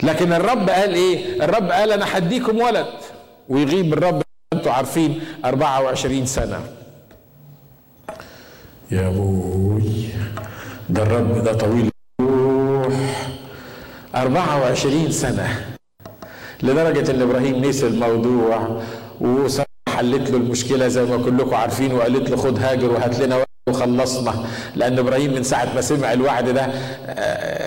[0.03, 2.87] لكن الرب قال إيه؟ الرب قال أنا هديكم ولد.
[3.49, 6.61] ويغيب الرب أنتوا عارفين 24 سنة.
[8.90, 9.83] يا أبوي
[10.90, 11.90] ده الرب ده طويل
[12.21, 12.95] روح
[14.14, 15.66] 24 سنة
[16.62, 18.81] لدرجة إن إبراهيم نسي الموضوع
[19.21, 24.45] وسارة حلت له المشكلة زي ما كلكم عارفين وقالت له خد هاجر وهات لنا وخلصنا.
[24.77, 26.66] لأن إبراهيم من ساعة ما سمع الوعد ده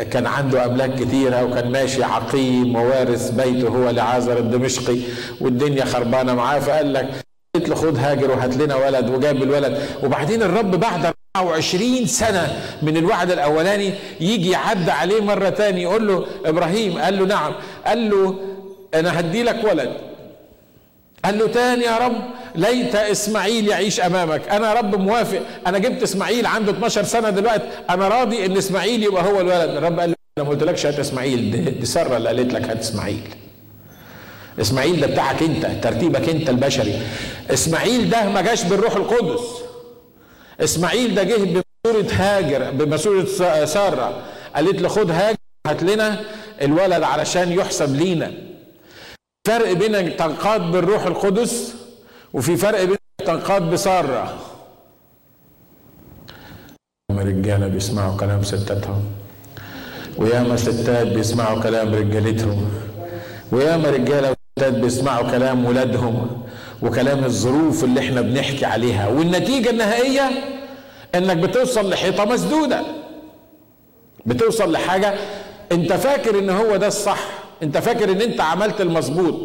[0.04, 4.97] كان عنده أملاك كتيرة وكان ماشي عقيم ووارث بيته هو لعازر الدمشقي
[5.41, 6.60] والدنيا خربانة معاه.
[6.60, 7.10] فقال لك
[7.55, 9.77] قلت له خد هاجر وهات لنا ولد وجاب الولد.
[10.03, 16.25] وبعدين الرب بعد 24 سنة من الوعد الأولاني يجي يعد عليه مرة تاني يقول له
[16.45, 17.53] إبراهيم قال له نعم.
[17.87, 18.35] قال له
[18.93, 19.91] أنا هدي لك ولد.
[21.25, 22.15] قال له تاني يا رب
[22.55, 24.49] ليت إسماعيل يعيش أمامك.
[24.49, 25.41] أنا رب موافق.
[25.67, 27.63] أنا جبت إسماعيل عنده 12 سنة دلوقتي.
[27.89, 29.69] أنا راضي إن إسماعيل يبقى هو الولد.
[29.69, 31.51] الرب قال له أنا ما قلتلكش هات إسماعيل.
[31.51, 33.21] دي, دي سارة اللي قالت لك هات إسماعيل.
[34.61, 37.01] اسماعيل ده بتاعك انت ترتيبك انت البشري.
[37.49, 39.41] اسماعيل ده ما جاش بالروح القدس.
[40.59, 43.25] اسماعيل ده جه بمسورة هاجر بمسورة
[43.65, 44.21] سارة.
[44.55, 45.37] قالت له خد هاجر
[45.67, 46.21] هات لنا
[46.61, 48.31] الولد علشان يحسب لينا.
[49.47, 51.73] فرق بين تنقاد بالروح القدس
[52.33, 54.37] وفي فرق بين تنقاد بسارة.
[57.11, 59.05] رجالة بيسمعوا كلام ستاتهم.
[60.17, 62.71] وياما ستات بيسمعوا كلام رجالتهم.
[63.51, 66.27] وياما رجالة وستات بيسمعوا كلام ولادهم
[66.81, 70.29] وكلام الظروف اللي إحنا بنحكي عليها والنتيجة النهائية
[71.15, 72.81] إنك بتوصل لحيطة مسدودة.
[74.25, 75.13] بتوصل لحاجة
[75.71, 77.19] أنت فاكر إن هو ده الصح
[77.63, 79.35] أنت فاكر إن أنت عملت المظبوط.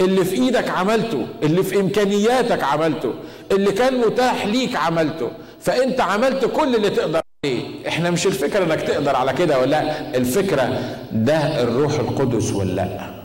[0.00, 3.12] اللي في إيدك عملته اللي في إمكانياتك عملته
[3.52, 5.30] اللي كان متاح ليك عملته.
[5.60, 7.88] فأنت عملت كل اللي تقدر عليه.
[7.88, 10.78] إحنا مش الفكرة إنك تقدر على كده ولا لأ الفكرة
[11.12, 13.15] ده الروح القدس ولا لأ.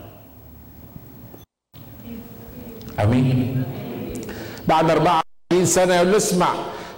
[3.00, 3.62] أمين.
[4.68, 5.22] بعد 24
[5.64, 6.48] سنة يقول له اسمع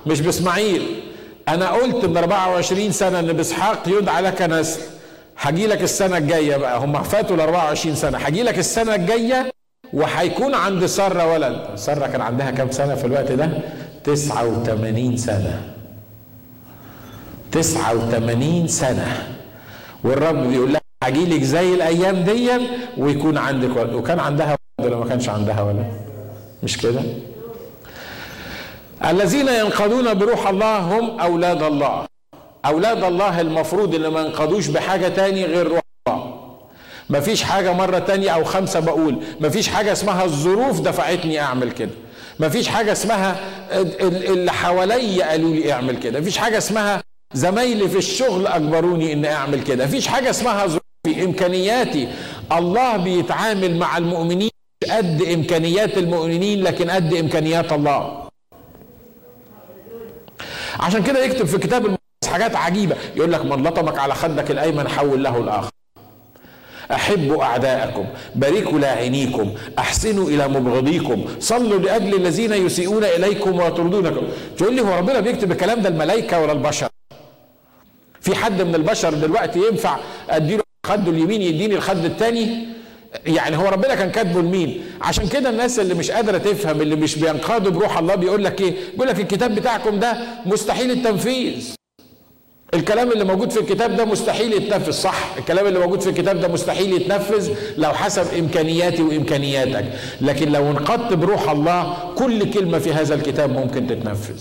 [0.06, 1.00] مش بإسماعيل
[1.48, 4.80] أنا قلت من 24 سنة إن بإسحاق يدعى لك نسل
[5.38, 9.50] هجي لك السنة الجاية بقى هم فاتوا ال 24 سنة هجي لك السنة الجاية
[9.92, 11.66] وهيكون عند سارة ولد.
[11.76, 13.50] سارة كان عندها كام سنة في الوقت ده؟
[14.04, 15.62] 89 سنة.
[17.52, 19.28] 89 سنة.
[20.04, 22.50] والرب بيقول لها هجي لك زي الأيام دي
[22.98, 23.92] ويكون عندك ولد.
[23.94, 25.92] وكان عندها ولا ما كانش عندها ولد
[26.62, 27.00] مش كده؟
[29.04, 32.06] الذين ينقضون بروح الله هم أولاد الله.
[32.66, 36.34] أولاد الله المفروض اللي ما ينقضوش بحاجة تاني غير روح الله.
[37.10, 39.16] مفيش حاجة مرة تانية أو خمسة بقول.
[39.40, 41.90] مفيش حاجة اسمها الظروف دفعتني أعمل كده.
[42.40, 43.36] مفيش حاجة اسمها
[44.00, 46.20] اللي حواليا قالوا لي اعمل كده.
[46.20, 47.02] مفيش حاجة اسمها
[47.34, 49.84] زمايلي في الشغل أجبروني ان أعمل كده.
[49.86, 52.08] مفيش حاجة اسمها ظروفي إمكانياتي.
[52.52, 54.50] الله بيتعامل مع المؤمنين
[54.84, 58.28] قد إمكانيات المؤمنين لكن قد إمكانيات الله.
[60.80, 62.96] عشان كده يكتب في كتاب المقدس حاجات عجيبة.
[63.16, 65.70] يقول لك من لطمك على خدك الأيمن حول له الآخر.
[66.92, 74.22] أحبوا أعداءكم باركوا لاعنيكم أحسنوا إلى مبغضيكم صلوا لأجل الذين يسيئون إليكم ويطردونكم.
[74.56, 76.88] تقول لي هو ربنا بيكتب الكلام ده الملائكة ولا البشر؟
[78.20, 79.98] في حد من البشر دلوقتي ينفع
[80.30, 82.73] أديله خده اليمين يديني الخد الثاني
[83.26, 87.18] يعني هو ربنا كان كاتبه لمين؟ عشان كده الناس اللي مش قادرة تفهم اللي مش
[87.18, 91.74] بينقادوا بروح الله بيقول لك إيه؟ بيقول لك الكتاب بتاعكم ده مستحيل التنفيذ.
[92.74, 96.48] الكلام اللي موجود في الكتاب ده مستحيل يتنفذ صح؟ الكلام اللي موجود في الكتاب ده
[96.48, 99.84] مستحيل يتنفذ لو حسب إمكانياتي وإمكانياتك.
[100.20, 104.40] لكن لو انقضت بروح الله كل كلمة في هذا الكتاب ممكن تتنفذ.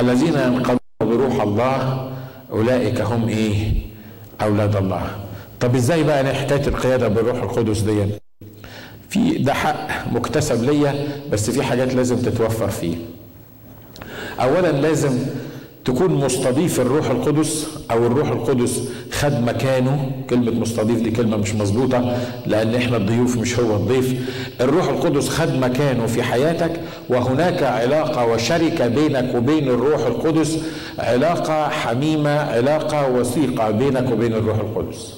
[0.00, 2.10] الذين ينقضون بروح الله
[2.54, 3.72] أولئك هم إيه؟
[4.42, 5.10] أولاد الله.
[5.60, 8.04] طب إزاي بقى حكايه القيادة بالروح القدس دي؟
[9.08, 12.96] في ده حق مكتسب ليا بس في حاجات لازم تتوفر فيه.
[14.40, 15.18] اولا لازم
[15.84, 20.12] تكون مستضيف الروح القدس أو الروح القدس خد مكانه.
[20.30, 24.30] كلمة مستضيف دي كلمة مش مظبوطة لأن إحنا الضيوف مش هو الضيف.
[24.60, 30.58] الروح القدس خد مكانه في حياتك وهناك علاقة وشركة بينك وبين الروح القدس.
[30.98, 35.14] علاقة حميمة علاقة وثيقة بينك وبين الروح القدس.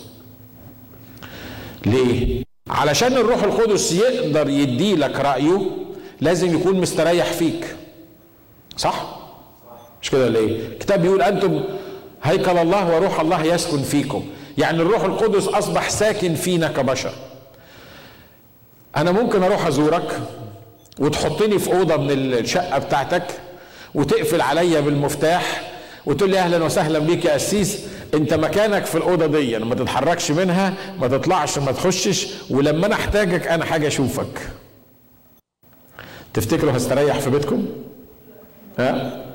[1.87, 5.61] ليه؟ علشان الروح القدس يقدر يدي لك رأيه
[6.21, 7.77] لازم يكون مستريح فيك.
[8.77, 9.26] صح؟
[10.03, 11.65] مش كده ولا إيه؟ الكتاب بيقول أنتم
[12.23, 14.25] هيكل الله وروح الله يسكن فيكم.
[14.59, 17.13] يعني الروح القدس أصبح ساكن فينا كبشر.
[18.97, 20.21] أنا ممكن أروح أزورك
[20.99, 23.23] وتحطني في أوضة من الشقة بتاعتك
[23.95, 25.73] وتقفل عليا بالمفتاح
[26.07, 27.79] وتقول لي أهلا وسهلا بيك يا قسيس
[28.15, 33.47] أنت مكانك في الأوضة دي ما تتحركش منها ما تطلعش ما تخشش ولما أنا أحتاجك
[33.47, 34.49] أنا حاجة أشوفك.
[36.35, 37.67] تفتكروا هستريح في بيتكم؟
[38.79, 39.26] ها؟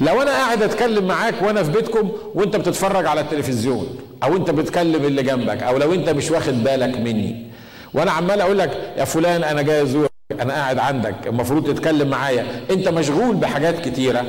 [0.00, 5.04] لو أنا قاعد أتكلم معاك وأنا في بيتكم وأنت بتتفرج على التلفزيون أو أنت بتكلم
[5.04, 7.46] اللي جنبك أو لو أنت مش واخد بالك مني
[7.94, 12.46] وأنا عمال أقول لك يا فلان أنا جاي أزورك أنا قاعد عندك المفروض تتكلم معايا.
[12.70, 14.24] أنت مشغول بحاجات كتيرة.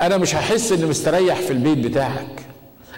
[0.00, 2.26] أنا مش هحس إني مستريح في البيت بتاعك.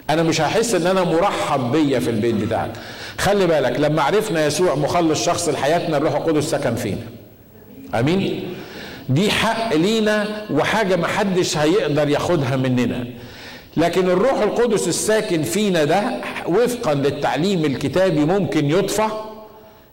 [0.09, 2.71] أنا مش هحس إن أنا مرحب بيا في البيت بتاعك.
[3.17, 7.01] خلي بالك لما عرفنا يسوع مخلص شخص لحياتنا الروح القدس سكن فينا.
[7.95, 8.53] آمين؟
[9.09, 13.05] دي حق لينا وحاجة محدش هيقدر ياخدها مننا.
[13.77, 16.03] لكن الروح القدس الساكن فينا ده
[16.47, 19.07] وفقا للتعليم الكتابي ممكن يطفى.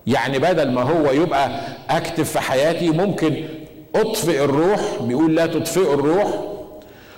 [0.07, 3.35] يعني بدل ما هو يبقى أكتف في حياتي ممكن
[3.95, 6.29] أطفئ الروح بيقول لا تطفئوا الروح.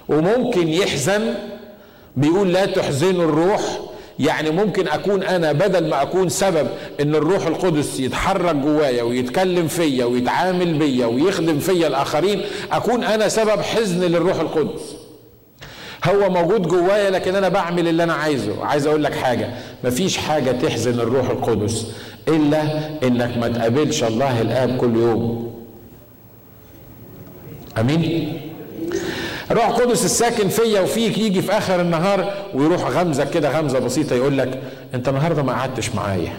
[0.09, 1.35] وممكن يحزن
[2.17, 3.61] بيقول لا تحزنوا الروح.
[4.19, 6.69] يعني ممكن أكون أنا بدل ما أكون سبب
[7.01, 13.61] إن الروح القدس يتحرك جوايا ويتكلم فيا ويتعامل بيا ويخدم فيا الآخرين أكون أنا سبب
[13.61, 14.97] حزن للروح القدس.
[16.05, 18.65] هو موجود جوايا لكن أنا بعمل اللي أنا عايزه.
[18.65, 19.49] عايز أقول لك حاجة
[19.85, 21.87] مفيش حاجة تحزن الروح القدس
[22.29, 22.63] إلا
[23.03, 25.55] إنك ما تقابلش الله الاب كل يوم.
[27.79, 28.41] أمين؟
[29.51, 34.39] الروح القدس الساكن فيا وفيك يجي في آخر النهار ويروح غمزك كده غمزة بسيطة يقول
[34.39, 34.61] لك
[34.95, 36.33] أنت النهارده ما قعدتش معايا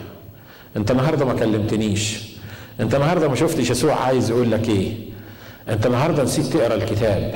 [0.78, 2.20] أنت النهارده ما كلمتنيش
[2.80, 4.94] أنت النهارده ما شفتش يسوع عايز يقول لك إيه
[5.70, 7.34] أنت النهارده نسيت تقرأ الكتاب.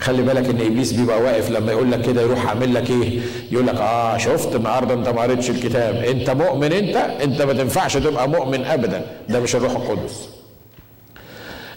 [0.00, 3.20] خلي بالك إن إبليس بيبقى واقف لما يقول لك كده يروح عامل لك إيه؟
[3.52, 7.96] يقول لك آه شفت النهارده أنت ما قريتش الكتاب أنت مؤمن أنت؟ أنت ما تنفعش
[7.96, 9.06] تبقى مؤمن ابدا.
[9.28, 10.28] ده مش الروح القدس.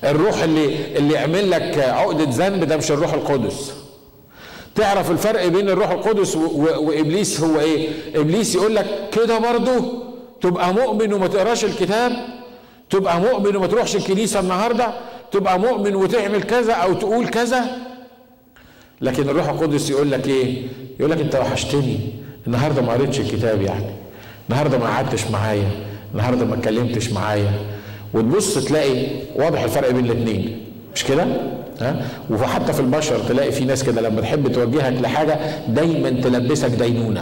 [0.06, 3.74] الروح اللي اللي يعمل لك عقدة ذنب ده مش الروح القدس.
[4.76, 10.04] تعرف الفرق بين الروح القدس وإبليس هو إيه؟ إبليس يقول لك كده برضه
[10.42, 12.12] تبقى مؤمن وما تقراش الكتاب
[12.90, 14.94] تبقى مؤمن وما تروحش الكنيسة النهارده
[15.32, 17.66] تبقى مؤمن وتعمل كذا أو تقول كذا.
[19.02, 20.68] لكن الروح القدس يقول لك إيه؟
[21.00, 22.00] يقول لك أنت وحشتني.
[22.48, 23.86] النهارده ما قريتش الكتاب يعني.
[24.50, 25.70] النهارده ما قعدتش معايا.
[26.14, 27.52] النهارده ما اتكلمتش معايا.
[28.14, 30.60] وتبص تلاقي واضح الفرق بين الاثنين
[30.96, 31.28] مش كده؟
[31.82, 37.22] ها؟ وحتى في البشر تلاقي في ناس كده لما تحب توجهك لحاجة دايما تلبسك دينونة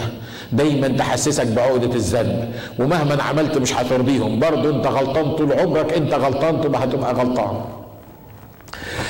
[0.51, 4.39] دايما تحسسك بعقدة الذنب ومهما عملت مش هترضيهم.
[4.39, 7.62] برضه انت غلطان طول عمرك انت غلطان تبقى هتبقى غلطان.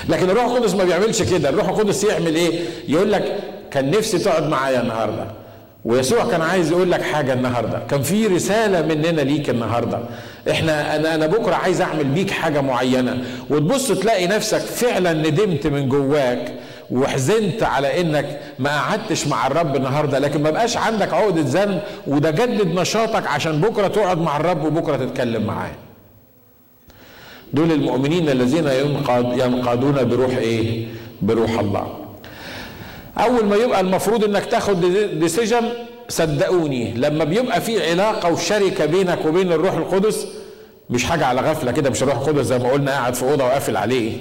[0.10, 1.50] لكن الروح القدس ما بيعملش كده.
[1.50, 3.36] الروح القدس يعمل إيه؟ يقول لك
[3.72, 5.26] كان نفسي تقعد معايا النهارده.
[5.86, 7.80] ويسوع كان عايز يقول لك حاجة النهارده.
[7.90, 10.00] كان في رسالة مننا ليك النهارده.
[10.50, 13.24] إحنا أنا أنا بكره عايز اعمل بيك حاجة معينه.
[13.50, 16.54] وتبص تلاقي نفسك فعلا ندمت من جواك
[16.92, 20.20] وحزنت على انك ما قعدتش مع الرب النهارده.
[20.20, 24.96] لكن ما بقاش عندك عقدة ذنب وده جدد نشاطك عشان بكره تقعد مع الرب وبكره
[24.98, 25.72] تتكلم معاه.
[27.54, 30.86] دول المؤمنين الذين ينقاد ينقادون بروح إيه؟
[31.22, 31.88] بروح الله.
[33.18, 34.82] أول ما يبقى المفروض إنك تاخد
[35.20, 35.70] ديسيجن
[36.12, 40.28] صدقوني لما بيبقى في علاقة وشركة بينك وبين الروح القدس
[40.90, 43.78] مش حاجة على غفلة كده مش الروح القدس زي ما قلنا قاعد في أوضة وقافل
[43.78, 44.18] عليه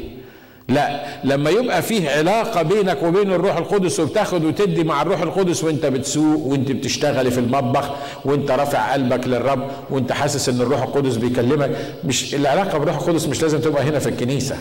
[0.69, 5.87] لا لما يبقى فيه علاقة بينك وبين الروح القدس وبتاخد وتدي مع الروح القدس وانت
[5.87, 7.91] بتسوق وانت بتشتغلي في المطبخ
[8.25, 11.71] وانت رافع قلبك للرب وانت حاسس إن الروح القدس بيكلمك
[12.05, 14.57] مش العلاقة بالروح القدس مش لازم تبقى هنا في الكنيسة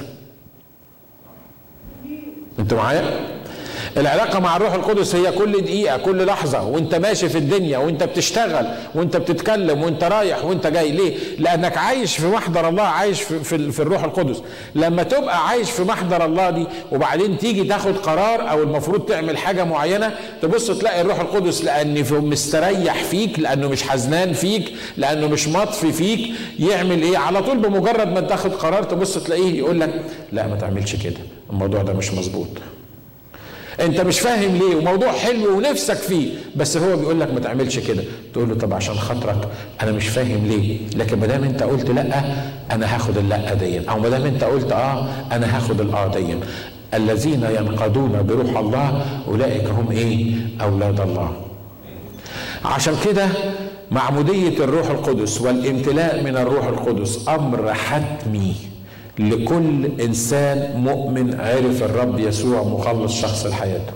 [2.60, 3.29] أنتوا معايا؟
[3.98, 8.68] العلاقة مع الروح القدس هي كل دقيقة كل لحظة وانت ماشي في الدنيا وانت بتشتغل
[8.96, 13.72] وانت بتتكلم وانت رايح وانت جاي ليه؟ لأنك عايش في محضر الله عايش في, في,
[13.72, 14.42] في الروح القدس
[14.76, 19.64] لما تبقى عايش في محضر الله دي وبعدين تيجي تاخد قرار أو المفروض تعمل حاجة
[19.64, 25.92] معينة تبص تلاقي الروح القدس لأن مستريح فيك لأنه مش حزنان فيك لأنه مش مطفي
[25.92, 30.56] فيك يعمل إيه؟ على طول بمجرد ما تاخد قرار تبص تلاقيه يقول لك لا ما
[30.56, 32.48] تعملش كده الموضوع ده مش مظبوط
[33.82, 36.30] انت مش فاهم ليه وموضوع حلو ونفسك فيه.
[36.56, 38.04] بس هو بيقول لك ما تعملش كده.
[38.34, 39.48] تقول له طب عشان خاطرك
[39.82, 40.78] أنا مش فاهم ليه.
[40.96, 42.24] لكن ما دام أنت قلت لأ
[42.72, 46.36] أنا هاخد اللأ دي أو ما دام أنت قلت آه أنا هاخد الآه دي
[46.94, 51.34] الذين ينقضون بروح الله أولئك هم إيه؟ أولاد الله.
[52.66, 53.28] عشان كده
[53.92, 58.56] معمودية الروح القدس والامتلاء من الروح القدس أمر حتمي.
[59.20, 63.94] لكل إنسان مؤمن عرف الرب يسوع مخلص شخص لحياته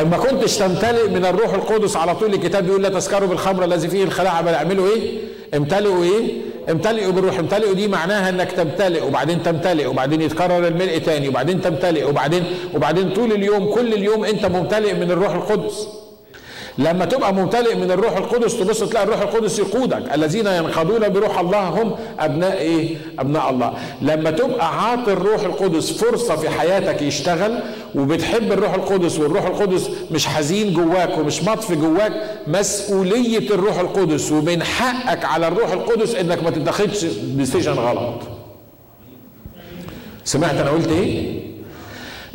[0.00, 4.04] اما كنتش تمتلئ من الروح القدس على طول الكتاب بيقول لا تسكروا بالخمر الذي فيه
[4.04, 5.18] الخلاعه بل اعملوا إيه؟
[5.54, 6.32] امتلئوا إيه؟
[6.70, 7.38] امتلئوا بالروح.
[7.38, 13.12] امتلئوا دي معناها إنك تمتلئ وبعدين تمتلئ وبعدين يتكرر الملء تاني وبعدين تمتلئ وبعدين وبعدين
[13.12, 15.88] طول اليوم كل اليوم أنت ممتلئ من الروح القدس.
[16.80, 20.14] لما تبقى ممتلئ من الروح القدس تبص تلاقي الروح القدس يقودك.
[20.14, 23.72] الذين ينقضون بروح الله هم أبناء إيه؟ أبناء الله.
[24.02, 27.58] لما تبقى عاطي الروح القدس فرصة في حياتك يشتغل
[27.94, 32.12] وبتحب الروح القدس والروح القدس مش حزين جواك ومش مطفي جواك
[32.46, 38.14] مسؤولية الروح القدس ومن حقك على الروح القدس إنك ما تتخذش ديسيجن غلط.
[40.24, 41.39] سمعت أنا قلت إيه؟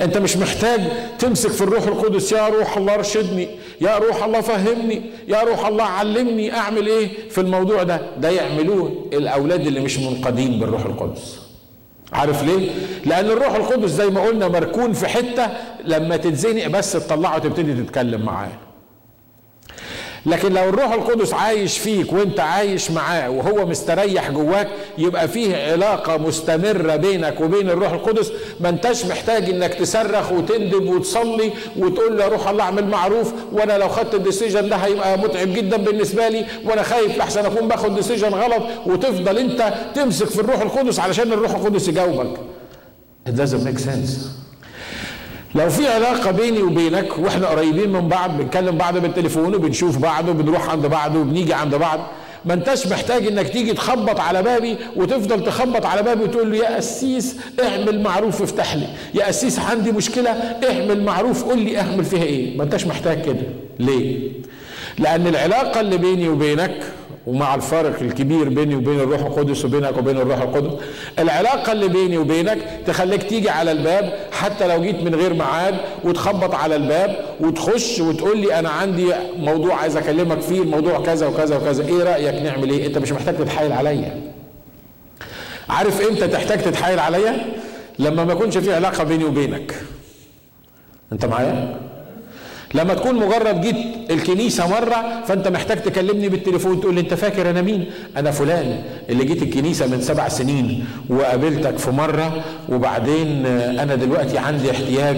[0.02, 0.82] انت مش محتاج
[1.20, 2.32] تمسك في الروح القدس.
[2.32, 3.48] يا روح الله ارشدني
[3.82, 8.02] يا روح الله فهمني يا روح الله علمني اعمل إيه في الموضوع ده.
[8.18, 11.40] ده يعملوه الاولاد اللي مش منقادين بالروح القدس.
[12.14, 12.70] عارف ليه؟
[13.06, 15.48] لأن الروح القدس زي ما قلنا مركون في حتة
[15.86, 18.52] لما تتزنق بس تطلعه وتبتدي تتكلم معاه.
[20.26, 26.18] لكن لو الروح القدس عايش فيك وانت عايش معاه وهو مستريح جواك يبقى فيه علاقة
[26.18, 32.48] مستمرة بينك وبين الروح القدس ما انتش محتاج انك تصرخ وتندب وتصلي وتقول له روح
[32.48, 36.84] الله اعمل معروف وأنا لو خدت ال decision ده هيبقى متعب جدا بالنسبة لي وأنا
[36.84, 41.88] خايف لحسن اكون باخد decision غلط وتفضل انت تمسك في الروح القدس علشان الروح القدس
[41.88, 42.38] يجاوبك
[43.30, 44.12] It doesn't make sense.
[45.56, 50.70] لو في علاقة بيني وبينك وإحنا قريبين من بعض بنكلم بعض بالتليفون وبنشوف بعض وبنروح
[50.70, 52.00] عند بعض وبنيجي عند بعض
[52.46, 56.76] ما انتش محتاج إنك تيجي تخبط على بابي وتفضل تخبط على بابي وتقول له يا
[56.76, 60.30] قسيس اعمل معروف افتح لي يا قسيس عندي مشكلة
[60.70, 63.42] اعمل معروف قول لي اعمل فيها إيه؟ ما انتش محتاج كده.
[63.80, 64.30] ليه؟
[65.00, 66.84] لأن العلاقة اللي بيني وبينك
[67.28, 70.84] ومع الفارق الكبير بيني وبين الروح القدس وبينك وبين الروح القدس
[71.20, 72.58] العلاقة اللي بيني وبينك
[72.88, 78.38] تخليك تيجي على الباب حتى لو جيت من غير ميعاد وتخبط على الباب وتخش وتقول
[78.38, 81.88] لي أنا عندي موضوع عايز أكلمك فيه الموضوع كذا وكذا وكذا.
[81.88, 84.22] إيه رأيك نعمل إيه؟ أنت مش محتاج تتحايل عليا.
[85.70, 87.46] عارف إمتى تحتاج تتحايل عليا؟
[88.00, 89.76] لما ما يكونش في علاقة بيني وبينك.
[91.12, 91.80] أنت معايا؟
[92.76, 93.76] لما تكون مجرد جيت
[94.12, 97.86] الكنيسة مرة فأنت محتاج تكلمني بالتليفون تقول لي أنت فاكر أنا مين؟
[98.18, 104.72] أنا فلان اللي جيت الكنيسة من سبع سنين وقابلتك في مرة وبعدين أنا دلوقتي عندي
[104.72, 105.18] احتياج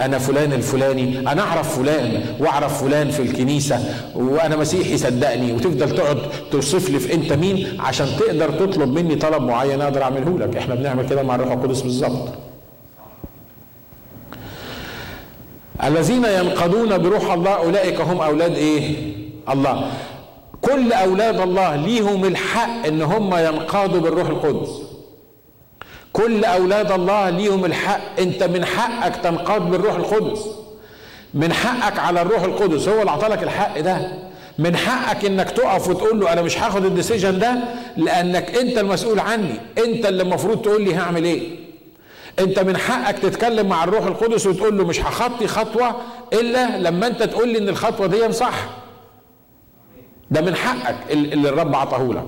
[0.00, 3.78] أنا فلان الفلاني أنا أعرف فلان وأعرف فلان في الكنيسة
[4.14, 6.18] وأنا مسيحي صدقني وتفضل تقعد
[6.50, 10.56] توصف لي في أنت مين عشان تقدر تطلب مني طلب معين أقدر أعمله لك.
[10.56, 12.28] إحنا بنعمل كده مع الروح القدس بالظبط.
[15.84, 18.96] الذين ينقضون بروح الله أولئك هم أولاد إيه؟
[19.50, 19.90] الله.
[20.62, 24.68] كل أولاد الله ليهم الحق إن هم ينقادوا بالروح القدس.
[26.12, 30.40] كل أولاد الله ليهم الحق أنت من حقك تنقاد بالروح القدس.
[31.34, 34.12] من حقك على الروح القدس هو اللي اعطالك الحق ده.
[34.58, 37.54] من حقك إنك تقف وتقول له أنا مش هاخد الديسيجن ده
[37.96, 39.54] لأنك أنت المسؤول عني.
[39.78, 41.67] أنت اللي المفروض تقول لي هعمل إيه؟
[42.40, 45.96] انت من حقك تتكلم مع الروح القدس وتقول له مش هخطي خطوة
[46.32, 48.54] إلا لما انت تقول لي إن الخطوة دي صح.
[50.30, 52.24] ده من حقك اللي الرب عطاه لك.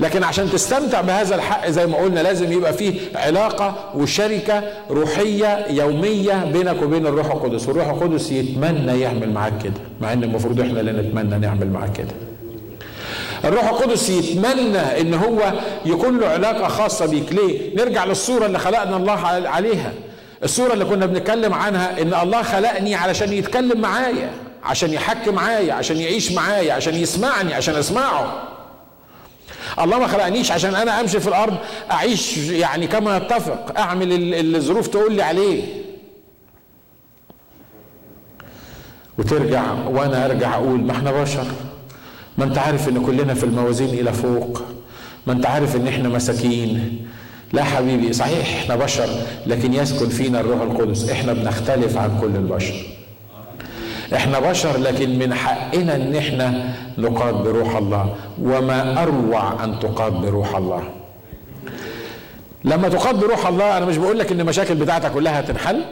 [0.00, 6.44] لكن عشان تستمتع بهذا الحق زي ما قلنا لازم يبقى فيه علاقة وشركة روحية يومية
[6.44, 7.68] بينك وبين الروح القدس.
[7.68, 12.14] والروح القدس يتمنى يعمل معاك كده مع إن المفروض إحنا اللي نتمنى نعمل معاك كده.
[13.44, 15.52] الروح القدس يتمنى إن هو
[15.86, 17.32] يكون له علاقة خاصة بيك.
[17.32, 19.92] ليه؟ نرجع للصورة اللي خلقنا الله عليها.
[20.44, 24.30] الصورة اللي كنا بنتكلم عنها إن الله خلقني علشان يتكلم معايا
[24.64, 28.42] عشان يحكي معايا عشان يعيش معايا عشان يسمعني عشان اسمعه
[29.80, 31.56] الله ما خلقنيش عشان أنا أمشي في الأرض
[31.90, 35.62] أعيش يعني كما يتفق أعمل اللي الظروف تقول لي عليه.
[39.18, 41.44] وترجع وأنا أرجع أقول ما إحنا بشر.
[42.38, 44.62] ما انت عارف إن كلنا في الموازين إلى فوق
[45.26, 46.98] ما انت عارف إن إحنا مساكين.
[47.52, 49.08] لا حبيبي صحيح إحنا بشر
[49.46, 51.10] لكن يسكن فينا الروح القدس.
[51.10, 52.74] إحنا بنختلف عن كل البشر.
[54.14, 58.14] إحنا بشر لكن من حقنا إن إحنا نقاد بروح الله.
[58.42, 60.82] وما أروع أن تقاد بروح الله.
[62.64, 65.82] لما تقاد بروح الله أنا مش بقول لك إن المشاكل بتاعتك كلها هتنحل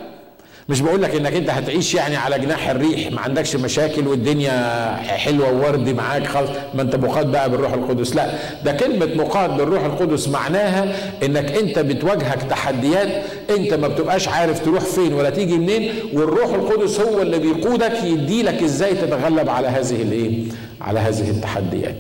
[0.71, 5.53] مش بقول لك إنك أنت هتعيش يعني على جناح الريح ما عندكش مشاكل والدنيا حلوة
[5.53, 8.17] ووردي معاك خالص ما أنت مقاد بقى بالروح القدس.
[8.17, 13.09] لا ده كلمة مقاد بالروح القدس معناها إنك أنت بتواجهك تحديات
[13.51, 18.43] أنت ما بتبقاش عارف تروح فين ولا تيجي منين والروح القدس هو اللي بيقودك يدي
[18.43, 20.45] لك إزاي تتغلب على هذه الإيه؟
[20.81, 21.97] على هذه التحديات.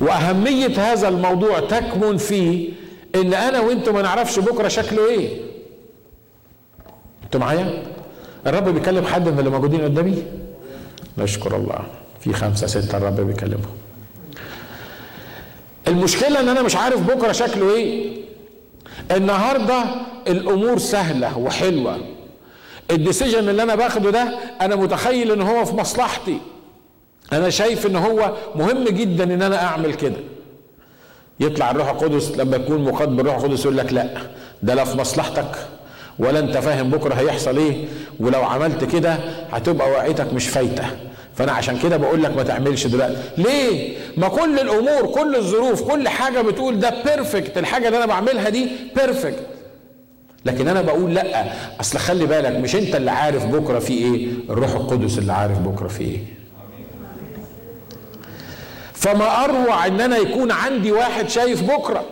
[0.00, 2.68] وأهمية هذا الموضوع تكمن في
[3.14, 5.28] إن أنا وأنتم ما نعرفش بكرة شكله إيه.
[7.28, 7.82] أنتوا معايا؟
[8.46, 10.22] الرب بيكلم حد من اللي موجودين قدامي؟
[11.18, 11.78] نشكر الله.
[12.20, 13.76] في خمسة ستة الرب بيكلمهم.
[15.88, 18.18] المشكلة إن أنا مش عارف بكرة شكله إيه.
[19.10, 19.84] النهاردة
[20.28, 21.98] الأمور سهلة وحلوة.
[22.90, 26.38] الديسيجن اللي أنا باخده ده أنا متخيل إن هو في مصلحتي.
[27.32, 30.16] أنا شايف إن هو مهم جدا إن أنا أعمل كده.
[31.40, 34.08] يطلع الروح القدس لما يكون مقاد بالروح القدس يقول لك لا
[34.62, 35.68] ده لا في مصلحتك.
[36.18, 37.84] ولا انت فاهم بكرة هيحصل إيه.
[38.20, 39.18] ولو عملت كده
[39.52, 40.84] هتبقى وقعتك مش فايتة.
[41.34, 43.16] فأنا عشان كده بقول لك ما تعملش دلوقتي.
[43.38, 48.48] ليه؟ ما كل الأمور كل الظروف كل حاجة بتقول ده perfect الحاجة اللي أنا بعملها
[48.48, 49.46] دي perfect
[50.44, 51.44] لكن أنا بقول لأ.
[51.80, 54.26] أصل خلي بالك مش أنت اللي عارف بكرة في إيه.
[54.50, 56.18] الروح القدس اللي عارف بكرة في إيه.
[58.92, 62.04] فما أروع إن أنا يكون عندي واحد شايف بكرة.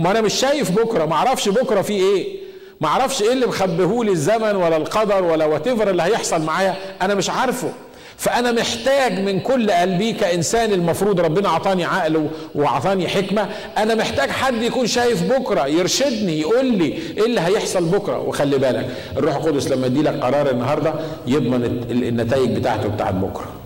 [0.00, 1.04] ما أنا مش شايف بكرة.
[1.04, 2.41] ما أعرفش بكرة في إيه.
[2.80, 7.30] ما أعرفش إيه اللي مخبيهولي الزمن ولا القدر ولا وات اللي هيحصل معايا أنا مش
[7.30, 7.68] عارفه.
[8.16, 13.48] فانا محتاج من كل قلبي كإنسان المفروض ربنا عطاني عقل وعطاني حكمة
[13.78, 18.18] أنا محتاج حد يكون شايف بكرة يرشدني يقول لي إيه اللي هيحصل بكرة.
[18.18, 20.94] وخلي بالك الروح القدس لما يدي لك قرار النهارده
[21.26, 23.61] يضمن النتائج بتاعته بتاعت بكرة.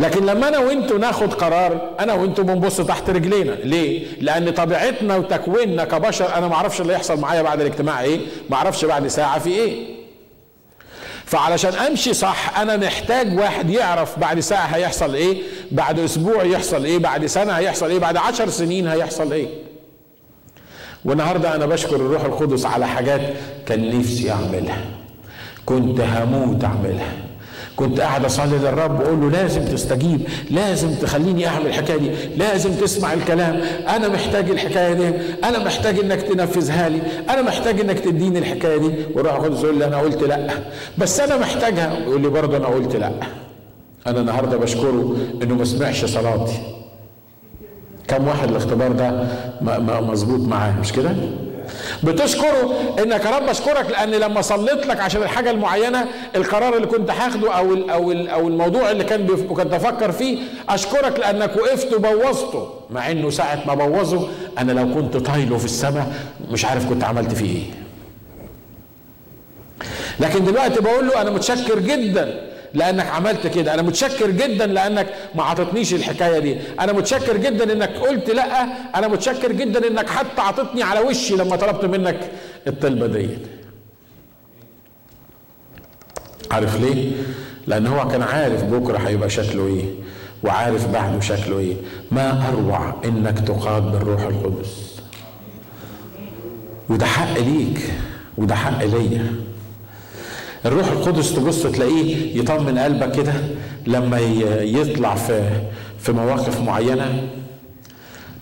[0.00, 3.52] لكن لما أنا وأنتوا ناخد قرار أنا وأنتوا بنبص تحت رجلينا.
[3.52, 8.20] ليه؟ لأن طبيعتنا وتكويننا كبشر أنا ما أعرفش اللي يحصل معايا بعد الاجتماع إيه
[8.50, 9.94] ما أعرفش بعد ساعة في إيه.
[11.26, 16.98] فعلشان أمشي صح أنا محتاج واحد يعرف بعد ساعة هيحصل إيه بعد أسبوع يحصل إيه
[16.98, 19.46] بعد سنة هيحصل إيه بعد عشر سنين هيحصل إيه.
[21.04, 23.20] والنهاردة أنا بشكر الروح القدس على حاجات
[23.66, 24.84] كان نفسي أعملها
[25.66, 27.12] كنت هموت أعملها.
[27.76, 30.20] كنت قاعد أصلي للرب واقول له لازم تستجيب
[30.50, 33.60] لازم تخليني أعمل الحكاية دي لازم تسمع الكلام.
[33.88, 35.10] أنا محتاج الحكاية دي
[35.44, 38.94] أنا محتاج إنك تنفذها لي أنا محتاج إنك تديني الحكاية دي.
[39.14, 40.50] وراح القدس يقول لي أنا قلت لأ
[40.98, 41.98] بس أنا محتاجها.
[41.98, 43.12] يقول لي برضه أنا قلت لأ.
[44.06, 46.58] أنا النهارده بشكره إنه ما سمعش صلاتي.
[48.08, 49.26] كم واحد الاختبار ده
[50.00, 51.10] مظبوط معاه مش كده؟
[52.02, 56.06] بتشكره إنك يا رب أشكرك لأن لما صليت لك عشان الحاجة المعينة
[56.36, 60.38] القرار اللي كنت هاخده أو ال أو ال أو الموضوع اللي كان كنت أفكر فيه
[60.68, 66.12] أشكرك لأنك وقفت وبوظته مع إنه ساعة ما بوظه أنا لو كنت طايله في السماء
[66.50, 67.64] مش عارف كنت عملت فيه إيه.
[70.20, 73.74] لكن دلوقتي بقول له أنا متشكر جدا لأنك عملت كده.
[73.74, 76.56] أنا متشكر جدا لأنك ما عطتنيش الحكاية دي.
[76.80, 78.62] أنا متشكر جدا إنك قلت لأ.
[78.98, 82.30] أنا متشكر جدا إنك حتى عطتني على وشي لما طلبت منك
[82.66, 83.28] الطلبة دي.
[86.50, 87.12] عارف ليه؟
[87.66, 89.84] لأن هو كان عارف بكرة هيبقى شكله إيه
[90.42, 91.76] وعارف بعده شكله إيه.
[92.12, 95.00] ما أروع إنك تقاد بالروح القدس.
[96.88, 97.90] وده حق ليك
[98.38, 99.34] وده حق ليا.
[100.66, 103.32] الروح القدس تبص تلاقيه يطمن قلبك كده
[103.86, 104.18] لما
[104.60, 105.50] يطلع في
[105.98, 107.22] في مواقف معينة.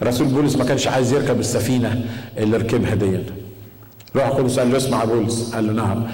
[0.02, 2.04] رسول بولس ما كانش عايز يركب السفينة
[2.38, 3.18] اللي ركبها دي
[4.14, 5.54] الروح القدس قال له اسمع بولس.
[5.54, 6.04] قال له نعم.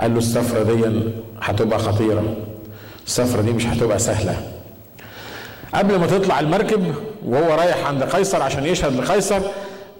[0.00, 1.00] قال له السفرة دي
[1.42, 2.36] هتبقى خطيرة.
[3.06, 4.42] السفرة دي مش هتبقى سهلة.
[5.74, 6.94] قبل ما تطلع المركب
[7.26, 9.40] وهو رايح عند قيصر عشان يشهد لقيصر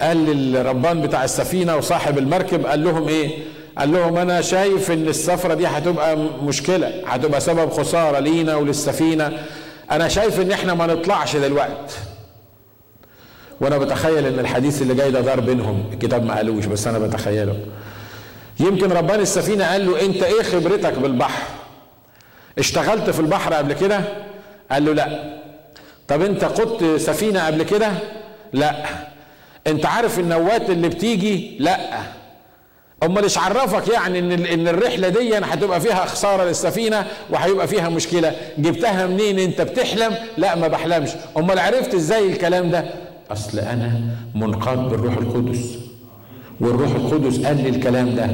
[0.01, 3.39] قال للربان بتاع السفينة وصاحب المركب قال لهم إيه؟
[3.79, 9.33] قال لهم أنا شايف إن السفرة دي هتبقى مشكلة هتبقى سبب خسارة لينا وللسفينة.
[9.91, 11.97] أنا شايف إن إحنا ما نطلعش دلوقتي
[13.61, 17.57] وأنا بتخيل إن الحديث اللي جاي ده دار بينهم الكتاب ما قالوش بس أنا بتخيله.
[18.61, 21.43] يمكن ربان السفينة قال له أنت إيه خبرتك بالبحر؟
[22.59, 24.01] اشتغلت في البحر قبل كده؟
[24.70, 25.39] قال له لا.
[26.09, 27.93] طب أنت قدت سفينة قبل كده؟
[28.53, 28.77] لا.
[29.66, 31.79] أنت عارف النوات اللي بتيجي؟ لا.
[33.03, 38.33] امال إيش عرفك يعني ان ان الرحلة دي هتبقى فيها خسارة للسفينة وهيبقى فيها مشكلة.
[38.59, 41.11] جبتها منين؟ انت بتحلم؟ لا ما بحلمش.
[41.37, 42.85] امال عرفت إزاي الكلام ده؟
[43.31, 44.01] اصل أنا
[44.35, 45.79] منقاد بالروح القدس.
[46.61, 48.31] والروح القدس قال لي الكلام ده.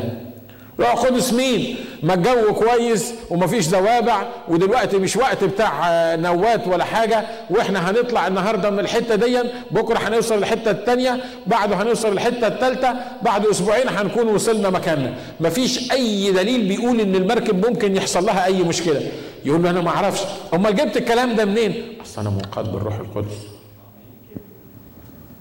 [0.81, 5.71] روح القدس مين ما الجو كويس ومفيش زوابع ودلوقتي مش وقت بتاع
[6.15, 7.25] نوات ولا حاجة.
[7.51, 9.39] وإحنا هنطلع النهاردة من الحتة دي
[9.71, 15.15] بكرة هنوصل الحتة التانية بعده هنوصل الحتة التالتة بعد أسبوعين هنكون وصلنا مكاننا.
[15.41, 19.01] مفيش أي دليل بيقول إن المركب ممكن يحصل لها أي مشكلة.
[19.45, 20.21] يقول له أنا ما أعرفش.
[20.55, 23.58] أمال جبت الكلام ده منين؟ أصل أنا منقاد بالروح القدس.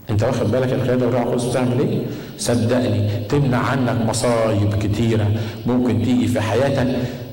[0.10, 2.02] انت واخد بالك القياده والروح القدس بتعمل إيه؟
[2.38, 5.32] صدقني تمنع عنك مصايب كتيرة
[5.66, 6.88] ممكن تيجي في حياتك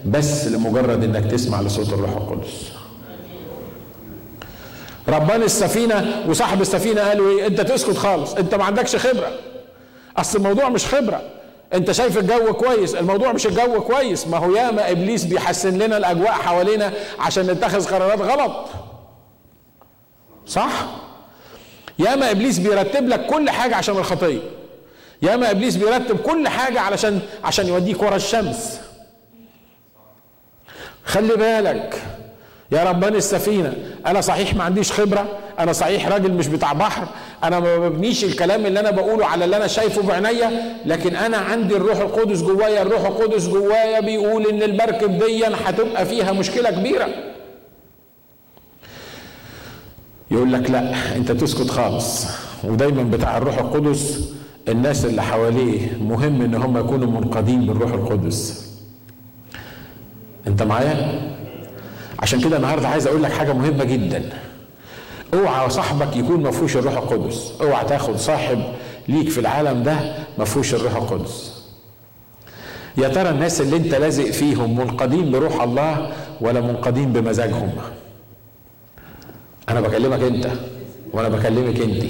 [0.06, 2.70] بس لمجرد انك تسمع لصوت الروح القدس.
[5.08, 9.28] ربان السفينة وصاحب السفينة قالوا إيه؟ انت تسكت خالص، انت ما عندكش خبرة.
[10.16, 11.22] اصل الموضوع مش خبرة.
[11.74, 16.32] انت شايف الجو كويس، الموضوع مش الجو كويس، ما هو ياما إبليس بيحسن لنا الأجواء
[16.32, 18.52] حوالينا عشان نتخذ قرارات غلط.
[20.46, 20.86] صح؟
[21.98, 24.38] ياما إبليس بيرتب لك كل حاجة عشان الخطية.
[25.22, 28.80] ياما إبليس بيرتب كل حاجة علشان عشان يوديك ورا الشمس.
[31.04, 32.02] خلي بالك.
[32.72, 33.72] يا ربان السفينه
[34.06, 35.26] أنا صحيح ما عنديش خبرة.
[35.58, 37.06] أنا صحيح راجل مش بتاع بحر.
[37.44, 40.76] أنا ما ببنيش الكلام اللي أنا بقوله على اللي أنا شايفه بعينيا.
[40.86, 42.82] لكن أنا عندي الروح القدس جوايا.
[42.82, 47.08] الروح القدس جوايا بيقول إن المركب دي هتبقى فيها مشكلة كبيرة.
[50.30, 52.26] يقول لك لا انت تسكت خالص.
[52.64, 54.30] ودايما بتاع الروح القدس
[54.68, 58.70] الناس اللي حواليه مهم إن هم يكونوا منقادين بالروح القدس.
[60.46, 61.20] انت معايا؟
[62.18, 64.22] عشان كده النهارده عايز أقول لك حاجة مهمة جدا.
[65.34, 67.52] اوعى صاحبك يكون ما فيهوش الروح القدس.
[67.60, 68.62] اوعى تاخد صاحب
[69.08, 69.96] ليك في العالم ده
[70.38, 71.54] ما فيهوش الروح القدس.
[72.96, 77.70] يا ترى الناس اللي انت لازق فيهم منقادين بروح الله ولا منقادين بمزاجهم؟
[79.68, 80.48] أنا بكلمك أنت
[81.12, 82.02] وأنا بكلمك أنت.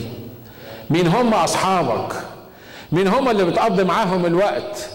[0.91, 2.13] مين هم أصحابك؟
[2.93, 4.89] مين هم اللي بتقضي معاهم الوقت؟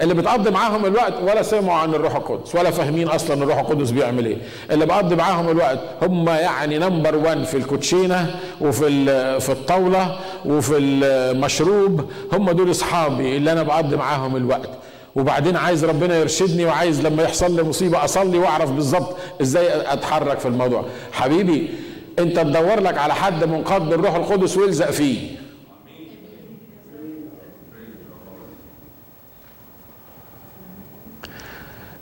[0.00, 4.26] اللي بتقضي معاهم الوقت ولا سمعوا عن الروح القدس ولا فاهمين أصلا الروح القدس بيعمل
[4.26, 4.36] إيه.
[4.70, 9.04] اللي بقضي معاهم الوقت هم يعني نمبر 1 في الكوتشينة وفي
[9.40, 12.10] في الطاولة وفي المشروب.
[12.32, 14.70] هم دول أصحابي اللي أنا بقضي معاهم الوقت.
[15.16, 20.48] وبعدين عايز ربنا يرشدني وعايز لما يحصل لي مصيبة أصلي وأعرف بالظبط إزاي أتحرك في
[20.48, 20.84] الموضوع.
[21.12, 21.70] حبيبي
[22.18, 25.30] انت تدور لك على حد منقاد بالروح القدس والزق فيه.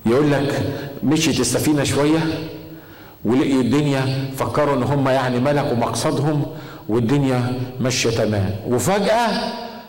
[0.06, 0.62] يقول لك
[1.02, 2.18] مشيت السفينة شوية
[3.24, 6.46] ولقيوا الدنيا فكروا إن هم يعني ملكوا مقصدهم
[6.88, 8.56] والدنيا ماشية تمام.
[8.68, 9.28] وفجأة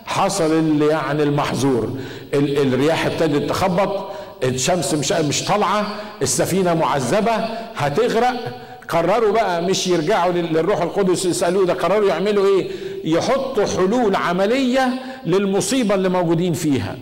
[0.06, 1.98] حصل اللي يعني المحظور.
[2.34, 4.10] الرياح ابتدت تخبط
[4.44, 5.86] الشمس مش مش طالعة
[6.22, 7.32] السفينة معذبة
[7.76, 8.34] هتغرق
[8.88, 12.68] قرروا بقى مش يرجعوا للروح القدس يسألوه ده قرروا يعملوا إيه؟
[13.04, 14.88] يحطوا حلول عملية
[15.26, 16.96] للمصيبة اللي موجودين فيها.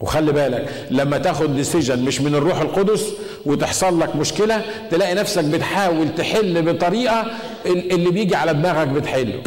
[0.00, 3.06] وخلي بالك لما تاخد ديسيجن مش من الروح القدس
[3.46, 7.26] وتحصل لك مشكلة تلاقي نفسك بتحاول تحل بطريقة
[7.66, 9.42] اللي بيجي على دماغك بتحله.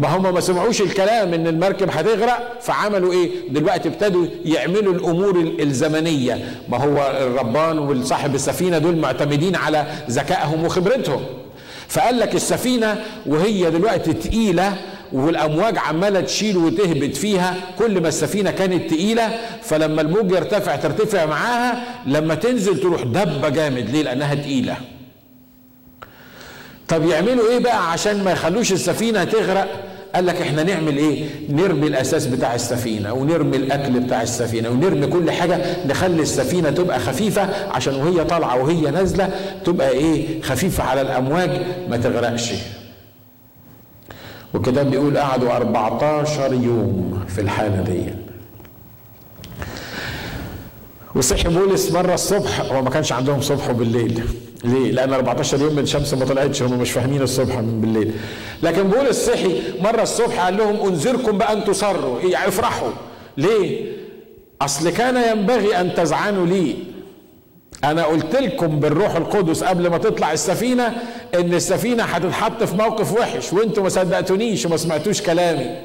[0.00, 6.54] ما هم ما سمعوش الكلام إن المركب هتغرق فعملوا إيه؟ دلوقتي ابتدوا يعملوا الأمور الزمنية.
[6.68, 11.20] ما هو الربان والصاحب السفينة دول معتمدين على ذكائهم وخبرتهم.
[11.88, 14.76] فقال لك السفينة وهي دلوقتي تقيلة
[15.12, 21.82] والأمواج عمالة تشيل وتهبط فيها كل ما السفينة كانت تقيلة فلما الموج يرتفع ترتفع معاها
[22.06, 23.90] لما تنزل تروح دبة جامد.
[23.90, 24.76] ليه؟ لأنها تقيلة.
[26.88, 31.86] طب يعملوا إيه بقى عشان ما يخلوش السفينة تغرق؟ قال لك إحنا نعمل إيه؟ نرمي
[31.86, 37.94] الأساس بتاع السفينة ونرمي الأكل بتاع السفينة ونرمي كل حاجة نخلي السفينة تبقى خفيفة عشان
[37.94, 39.28] وهي طالعة وهي نازلة
[39.64, 41.50] تبقى إيه؟ خفيفة على الأمواج
[41.88, 42.52] ما تغرقش.
[44.54, 48.02] وكده بيقول قعدوا 14 يوم في الحالة دي.
[51.14, 54.22] وصحي بولس مرة الصبح هو ما كانش عندهم صبح وبالليل.
[54.64, 58.12] ليه؟ لأن 14 يوم الشمس ما طلعتش هم مش فاهمين الصبح من بالليل.
[58.62, 62.20] لكن بولس صحي مرة الصبح قال لهم أنذركم بأن تصروا.
[62.20, 62.90] يعني افرحوا.
[63.36, 63.92] ليه؟
[64.62, 66.74] أصل كان ينبغي أن تزعنوا لي.
[67.84, 70.96] أنا قلت لكم بالروح القدس قبل ما تطلع السفينة
[71.34, 75.76] إن السفينة هتتحط في موقف وحش وأنتم ما صدقتونيش وما سمعتوش كلامي.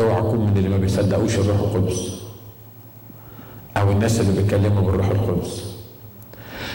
[0.00, 2.00] اوعى تكون من اللي ما بيصدقوش الروح القدس
[3.76, 5.67] أو الناس اللي بيتكلموا بالروح القدس.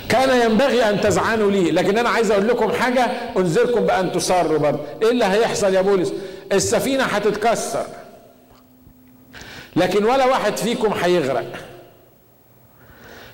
[0.10, 1.72] كان ينبغي أن تزعنوا لي.
[1.72, 3.02] لكن أنا عايز أقول لكم حاجة
[3.38, 4.80] أنذركم بأن تصروا برضه.
[5.04, 6.14] إيه اللي هيحصل يا بولس؟
[6.52, 7.86] السفينة هتتكسر.
[9.76, 11.46] لكن ولا واحد فيكم هيغرق.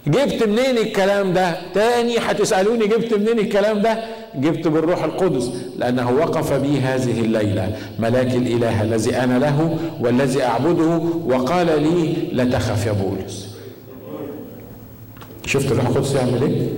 [0.07, 4.03] جبت منين الكلام ده؟ تاني هتسألوني جبت منين الكلام ده؟
[4.35, 7.77] جبت بالروح القدس لأنه وقف بي هذه الليلة.
[7.99, 13.48] ملاك الإله الذي أنا له والذي أعبده وقال لي لا تخف يا بولس.
[15.49, 16.69] شفت الروح القدس يعمل إيه؟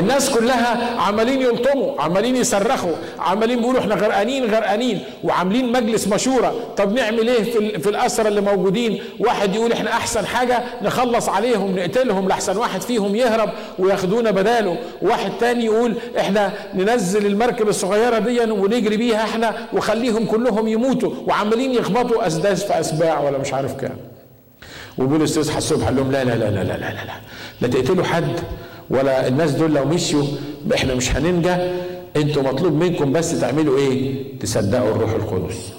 [0.00, 6.92] الناس كلها عمالين يلطموا عمالين يصرخوا عمالين بيقولوا إحنا غرقانين غرقانين وعاملين مجلس مشوره طب
[6.92, 12.28] نعمل إيه في, في الاسرى اللي موجودين؟ واحد يقول إحنا أحسن حاجة نخلص عليهم نقتلهم
[12.28, 14.76] لأحسن واحد فيهم يهرب وياخدونا بداله.
[15.02, 21.10] واحد تاني يقول إحنا ننزل المركب الصغيرة دي ونجري بيها إحنا وخليهم كلهم يموتوا.
[21.26, 23.96] وعمالين يخبطوا أسداس في أسباع ولا مش عارف كام.
[24.98, 27.04] وبولس يصحى الصبح قال لهم لا لا لا لا لا لا لا
[27.60, 27.68] لا.
[27.68, 28.32] تقتلوا حد
[28.90, 30.24] ولا الناس دول لو مشيوا
[30.74, 31.56] إحنا مش هننجى
[32.16, 35.72] أنتوا مطلوب منكم بس تعملوا إيه؟ تصدقوا الروح القدس.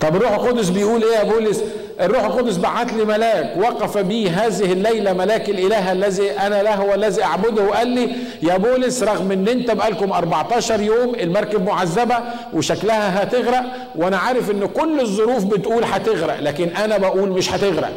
[0.00, 1.60] طب الروح القدس بيقول إيه يا بولس؟
[2.00, 7.22] الروح القدس بعت لي ملاك وقف بي هذه الليلة ملاك الإله الذي أنا له والذي
[7.24, 8.10] أعبده وقال لي
[8.42, 12.16] يا بولس رغم إن أنت بقالكم 14 يوم المركب معذبة
[12.54, 13.64] وشكلها هتغرق
[13.96, 17.92] وأنا عارف إن كل الظروف بتقول هتغرق لكن أنا بقول مش هتغرق.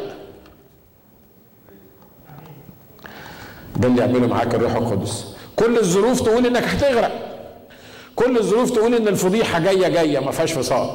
[3.76, 5.26] ده اللي يعمله معاك الروح القدس.
[5.56, 7.12] كل الظروف تقول إنك هتغرق.
[8.16, 10.90] كل الظروف تقول إن الفضيحة جاية جاية ما فيهاش فصال.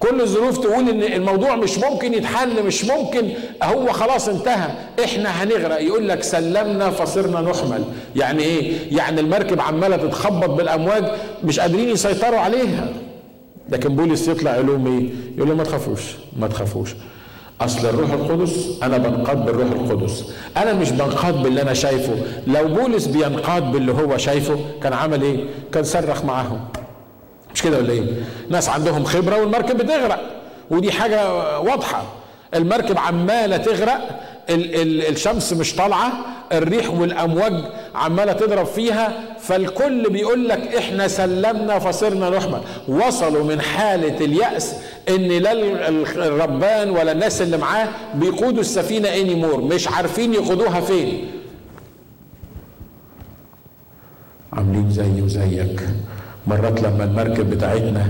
[0.00, 3.28] كل الظروف تقول إن الموضوع مش ممكن يتحل مش ممكن.
[3.62, 4.70] هو خلاص انتهى.
[5.04, 5.80] إحنا هنغرق.
[5.82, 7.84] يقول لك سلمنا فصرنا نحمل.
[8.16, 11.04] يعني إيه؟ يعني المركب عمالة تتخبط بالأمواج
[11.44, 12.88] مش قادرين يسيطروا عليها.
[13.68, 16.02] لكن بولس يطلع يقول لهم إيه؟ يقول لهم ما تخافوش
[16.36, 16.94] ما تخافوش.
[17.60, 20.24] أصل الروح القدس أنا بنقاد بالروح القدس.
[20.56, 22.14] أنا مش بنقاد باللي أنا شايفه.
[22.46, 26.60] لو بولس بينقاد باللي هو شايفه كان عمل إيه؟ كان صرخ معاهم.
[27.54, 28.02] مش كده ولا إيه؟
[28.50, 30.20] ناس عندهم خبرة والمركب بتغرق.
[30.70, 32.02] ودي حاجة واضحة.
[32.54, 34.20] المركب عمالة تغرق
[34.50, 36.12] ال ال الشمس مش طالعة
[36.52, 37.54] الريح والأمواج
[37.94, 44.74] عمالة تضرب فيها فالكل بيقول لك إحنا سلمنا فصرنا نحمل وصلوا من حالة اليأس
[45.08, 45.52] إن لا
[46.26, 51.30] الربان ولا الناس اللي معاه بيقودوا السفينة اني مور مش عارفين يقودوها فين.
[54.52, 55.80] عاملين زي وزيك.
[56.46, 58.06] مرات لما المركب بتاعتنا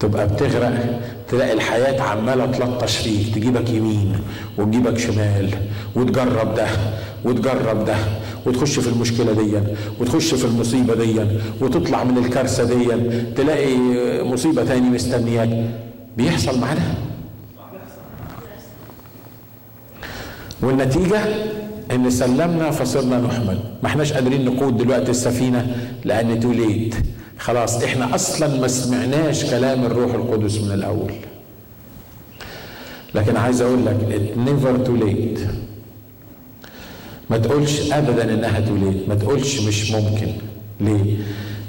[0.00, 4.12] تبقى بتغرق تلاقي الحياة عمالة تلطش فيك تجيبك يمين
[4.58, 5.50] وتجيبك شمال
[5.96, 6.66] وتجرب ده
[7.24, 7.94] وتجرب ده
[8.46, 9.58] وتخش في المشكلة دي
[10.00, 11.20] وتخش في المصيبة دي
[11.60, 12.86] وتطلع من الكارثة دي
[13.36, 13.76] تلاقي
[14.24, 15.64] مصيبة تاني مستنياك.
[16.16, 16.94] بيحصل معانا؟
[20.62, 21.20] والنتيجة
[21.92, 23.58] إن سلمنا فصرنا نحمل.
[23.82, 26.94] ما إحناش قادرين نقود دلوقتي السفينة لأن توليت
[27.40, 31.12] خلاص إحنا أصلا ما سمعناش كلام الروح القدس من الأول.
[33.14, 35.40] لكن عايز أقول لك never too late
[37.30, 40.28] ما تقولش ابدا إنها too late ما تقولش مش ممكن.
[40.80, 41.16] ليه؟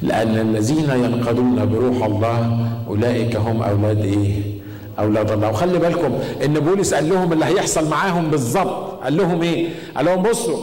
[0.02, 4.42] لأن الذين ينقادون بروح الله أولئك هم أولاد إيه؟
[5.00, 5.50] أولاد الله.
[5.50, 10.24] وخلي بالكم إن بولس قال لهم اللي هيحصل معاهم بالظبط قال لهم إيه؟ قال لهم
[10.24, 10.60] بصوا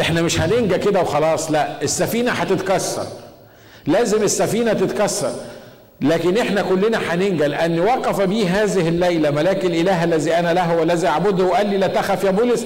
[0.00, 3.06] إحنا مش هننجى كده وخلاص لا السفينة هتتكسر.
[3.86, 5.32] لازم السفينة تتكسر.
[6.00, 11.06] لكن إحنا كلنا هننجى لأن وقف بي هذه الليلة ملاك الإله الذي أنا له والذي
[11.06, 12.64] أعبده وقال لي لا تخف يا بولس.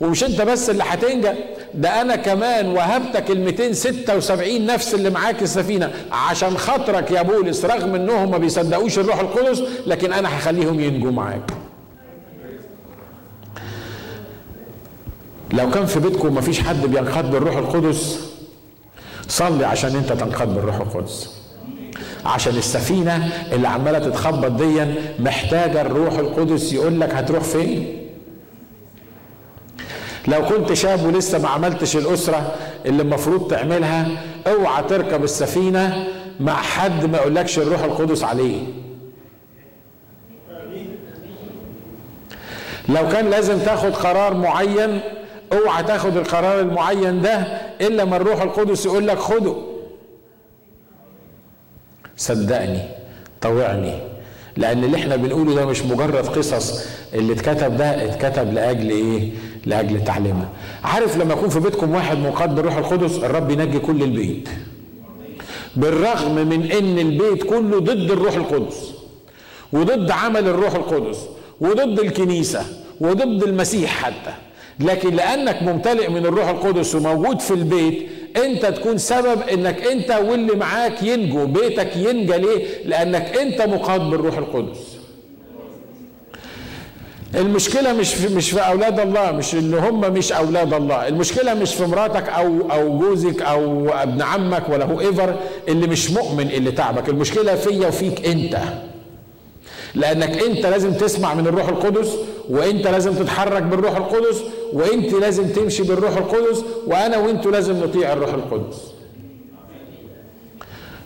[0.00, 1.28] ومش أنت بس اللي هتنجى
[1.74, 5.90] ده أنا كمان وهبتك ال 276 نفس اللي معاك السفينة.
[6.12, 11.50] عشان خاطرك يا بولس رغم انهم ما بيصدقوش الروح القدس لكن أنا هخليهم ينجوا معاك.
[15.52, 18.29] لو كان في بيتكم ما فيش حد بينقاد بالروح القدس
[19.30, 21.40] صلي عشان انت تنقاد بالروح القدس.
[22.24, 27.96] عشان السفينة اللي عمالة تتخبط ديا محتاجة الروح القدس يقول لك هتروح فين؟
[30.28, 32.54] لو كنت شاب ولسه ما عملتش الأسرة
[32.86, 34.08] اللي المفروض تعملها
[34.46, 36.06] اوعى تركب السفينة
[36.40, 38.62] مع حد ما يقولكش الروح القدس عليه.
[42.88, 45.00] لو كان لازم تاخد قرار معين
[45.52, 47.36] اوعى تاخد القرار المعين ده
[47.80, 49.54] إلا ما الروح القدس يقول لك خده.
[52.16, 52.82] صدقني
[53.40, 53.94] طوعني
[54.56, 59.30] لأن اللي إحنا بنقوله ده مش مجرد قصص اللي اتكتب ده اتكتب لأجل إيه؟
[59.66, 60.48] لأجل تعليمنا
[60.84, 64.48] عارف لما يكون في بيتكم واحد منقاد بالروح القدس الرب ينجي كل البيت.
[65.76, 68.90] بالرغم من إن البيت كله ضد الروح القدس
[69.72, 71.18] وضد عمل الروح القدس
[71.60, 72.64] وضد الكنيسة
[73.00, 74.34] وضد المسيح حتى.
[74.80, 78.08] لكن لأنك ممتلئ من الروح القدس وموجود في البيت
[78.44, 84.38] أنت تكون سبب إنك أنت واللي معاك ينجو بيتك ينجى ليه؟ لأنك أنت مقاد بالروح
[84.38, 84.78] القدس.
[87.34, 91.74] المشكلة مش في مش في أولاد الله مش اللي هم مش أولاد الله، المشكلة مش
[91.74, 95.36] في مراتك أو أو جوزك أو ابن عمك ولا هو ايفر
[95.68, 98.58] اللي مش مؤمن اللي تعبك، المشكلة فيا وفيك أنت.
[99.94, 102.08] لأنك أنت لازم تسمع من الروح القدس
[102.50, 104.42] وأنت لازم تتحرك بالروح القدس
[104.72, 108.76] وأنت لازم تمشي بالروح القدس وأنا وأنتوا لازم نطيع الروح القدس.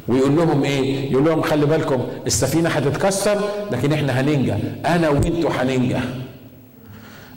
[0.09, 3.39] ويقول لهم إيه؟ يقول لهم خلي بالكم السفينة هتتكسر
[3.73, 4.55] لكن إحنا هننجى
[4.87, 5.97] أنا وانتوا هننجى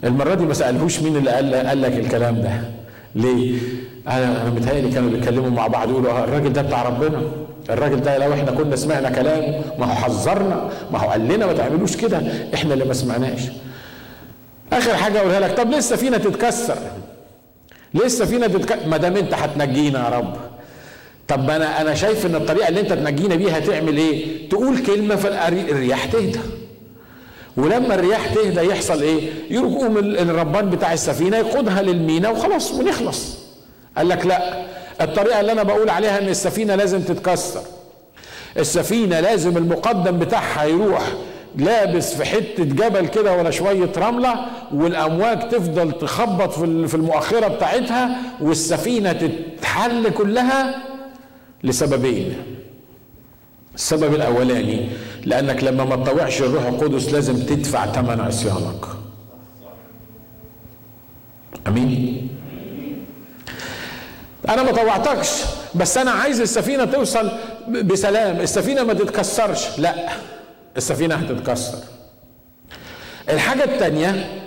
[0.03, 2.51] المرة دي ما سألهوش مين اللي قال قال لك الكلام ده.
[3.15, 3.57] ليه؟
[4.07, 7.21] أنا أنا متهيألي كانوا بيتكلموا مع بعض يقولوا الراجل ده بتاع ربنا.
[7.69, 11.53] الراجل ده لو إحنا كنا سمعنا كلامه ما هو حذرنا ما هو قال لنا ما
[11.53, 12.21] تعملوش كده.
[12.53, 13.41] إحنا اللي ما سمعناش.
[14.73, 15.57] آخر حاجة أقولها لك.
[15.57, 16.77] طب ليه السفينه تتكسر.
[17.93, 20.35] ليه السفينه تتكسر ما دام أنت هتنجينا يا رب.
[21.27, 26.05] طب أنا أنا شايف إن الطريقة اللي أنت تنجينا بيها تعمل إيه؟ تقول كلمة فالرياح
[26.05, 26.39] تهدى.
[27.57, 33.37] ولما الرياح تهدى يحصل إيه؟ يقوم الربان بتاع السفينة يقودها للمينا وخلاص ونخلص.
[33.97, 34.65] قال لك لا.
[35.01, 37.61] الطريقة اللي أنا بقول عليها إن السفينة لازم تتكسر.
[38.57, 41.03] السفينة لازم المقدم بتاعها يروح
[41.55, 44.35] لابس في حتة جبل كده ولا شوية رملة
[44.73, 46.53] والأمواج تفضل تخبط
[46.87, 50.75] في المؤخرة بتاعتها والسفينة تتحل كلها
[51.63, 52.37] لسببين.
[53.75, 54.89] السبب الأولاني
[55.25, 58.85] لأنك لما ما تطوعش الروح القدس لازم تدفع ثمن عصيانك.
[61.67, 62.27] أمين؟
[64.49, 65.43] أنا ما طوعتكش
[65.75, 67.31] بس أنا عايز السفينة توصل
[67.67, 68.39] بسلام.
[68.39, 69.79] السفينة ما تتكسرش.
[69.79, 70.09] لا.
[70.77, 71.77] السفينة هتتكسر.
[73.29, 74.41] الحاجة الثانية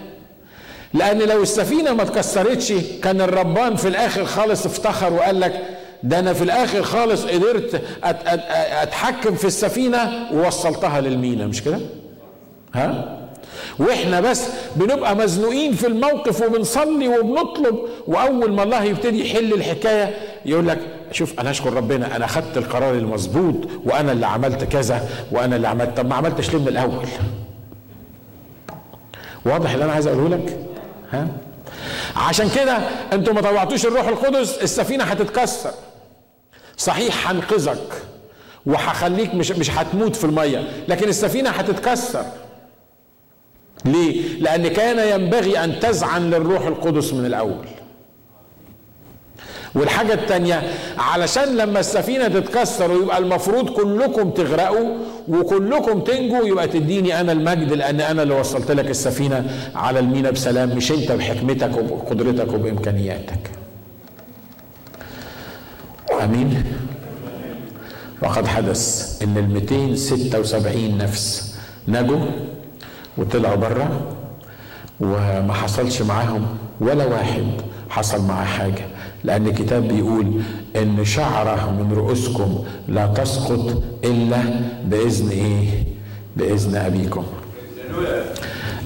[0.95, 2.73] لأن لو السفينة ما اتكسرتش
[3.03, 5.63] كان الربان في الآخر خالص افتخر وقال لك
[6.03, 7.83] ده أنا في الآخر خالص قدرت
[8.83, 11.47] أتحكم في السفينة ووصلتها للمينا.
[11.47, 11.79] مش كده؟
[12.75, 13.17] ها؟
[13.79, 14.43] وإحنا بس
[14.77, 20.15] بنبقى مزنوقين في الموقف وبنصلي وبنطلب وأول ما الله يبتدي يحل الحكاية
[20.47, 20.79] يقول لك
[21.13, 23.55] شوف أنا أشكر ربنا أنا خدت القرار المظبوط
[23.85, 27.07] وأنا اللي عملت كذا وأنا اللي عملت طب ما عملتش ليه من الأول؟
[29.45, 30.59] واضح اللي أنا عايز أقوله لك؟
[31.13, 31.29] ها؟
[32.17, 32.79] عشان كده
[33.13, 35.71] أنتوا ما طوعتوش الروح القدس السفينة هتتكسر.
[36.77, 38.03] صحيح هنقذك
[38.67, 42.25] وهخليك مش مش هتموت في المية لكن السفينة هتتكسر.
[43.85, 47.65] ليه؟ لأن كان ينبغي أن تزعن للروح القدس من الأول.
[49.75, 50.63] والحاجة التانية
[50.99, 54.97] علشان لما السفينة تتكسر ويبقى المفروض كلكم تغرقوا
[55.29, 59.51] وكلكم تنجوا يبقى تديني أنا المجد لأن أنا اللي وصلت لك السفينة.
[59.75, 63.51] على المينا بسلام مش أنت بحكمتك وبقدرتك وبإمكانياتك.
[66.23, 66.65] آمين.
[68.23, 71.55] وقد حدث إن ال 276 نفس
[71.89, 72.21] نجوا
[73.19, 74.01] وطلعوا بره
[75.01, 76.47] وما حصلش معاهم
[76.81, 77.47] ولا واحد
[77.91, 78.87] حصل معاه حاجة.
[79.25, 80.27] لأن الكتاب بيقول
[80.77, 82.59] إن شعرة من رؤوسكم
[82.89, 84.39] لا تسقط إلا
[84.85, 85.67] بإذن إيه؟
[86.37, 87.23] بإذن أبيكم.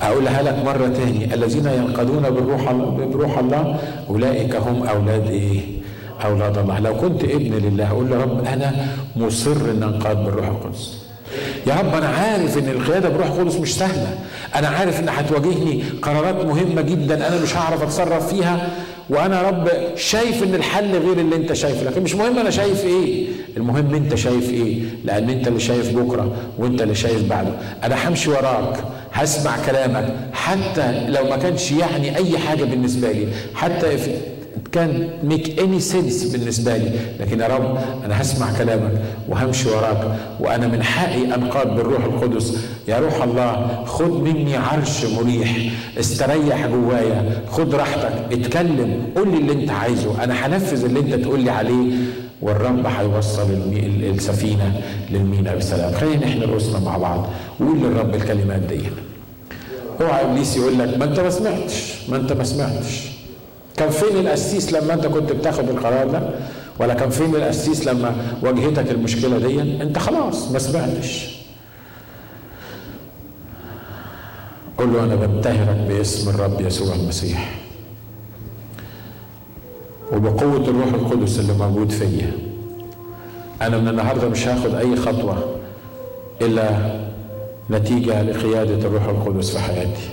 [0.02, 1.34] أقولها لك مرة تاني.
[1.34, 2.72] الذين ينقضون بالروح
[3.12, 3.78] بروح الله
[4.10, 5.60] أولئك هم أولاد إيه؟
[6.24, 6.78] أولاد الله.
[6.78, 10.98] لو كنت ابن لله أقول له رب أنا مصر أن أنقاد بالروح القدس.
[11.66, 14.18] يا رب أنا عارف إن القيادة بروح القدس مش سهلة.
[14.54, 18.68] أنا عارف إن هتواجهني قرارات مهمة جدا أنا مش هعرف أتصرف فيها.
[19.10, 23.26] وأنا رب شايف إن الحل غير اللي أنت شايفه لكن مش مهم أنا شايف إيه.
[23.56, 27.50] المهم أنت شايف إيه لأن أنت اللي شايف بكرة وأنت اللي شايف بعده.
[27.84, 33.86] أنا همشي وراك هسمع كلامك حتى لو ما كانش يعني أي حاجة بالنسبة لي حتى
[34.74, 36.90] كان make any sense بالنسبة لي.
[37.20, 38.92] لكن يا رب أنا هسمع كلامك
[39.28, 42.56] وهمشي وراك وأنا من حقي أنقاد بالروح القدس.
[42.88, 45.56] يا روح الله خد مني عرش مريح.
[46.00, 47.42] استريح جوايا.
[47.50, 48.12] خد راحتك.
[48.32, 49.02] اتكلم.
[49.16, 50.24] قول لي اللي أنت عايزه.
[50.24, 51.92] أنا هنفذ اللي أنت تقول لي عليه.
[52.42, 53.50] والرب هيوصل
[54.02, 55.92] السفينة للمينا بسلام.
[55.92, 57.26] خلينا نحن رؤوسنا مع بعض.
[57.60, 58.80] وقول للرب الكلمات دي.
[60.00, 61.94] اوعى إبليس يقول لك ما أنت ما سمعتش.
[62.08, 63.13] ما أنت ما سمعتش.
[63.76, 66.30] كان فين القسيس لما انت كنت بتاخد القرار ده؟
[66.80, 71.34] ولا كان فين القسيس لما واجهتك المشكلة دي؟ انت خلاص ما سمعتش.
[74.78, 77.60] قول له أنا بنتهرك باسم الرب يسوع المسيح.
[80.12, 82.32] وبقوة الروح القدس اللي موجود فيا.
[83.62, 85.56] أنا من النهاردة مش هاخد أي خطوة
[86.42, 86.68] إلا
[87.70, 90.08] نتيجة لقيادة الروح القدس في حياتي.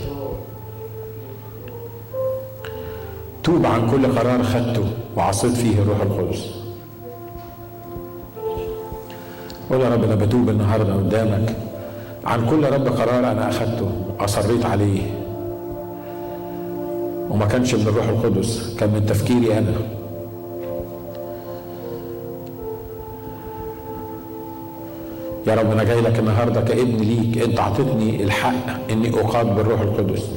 [3.44, 4.86] توب عن كل قرار خدته
[5.18, 6.46] وعصيت فيه الروح القدس.
[9.70, 11.56] قول يا رب أنا بتوب النهارده قدامك.
[12.26, 15.02] عن كل رب قرار أنا أخدته وأصريت عليه.
[17.30, 19.74] وما كانش من الروح القدس كان من تفكيري أنا.
[25.48, 27.44] يا رب أنا جاي لك النهارده كابن ليك.
[27.44, 30.30] أنت أعطيتني الحق إني اقاد بالروح القدس.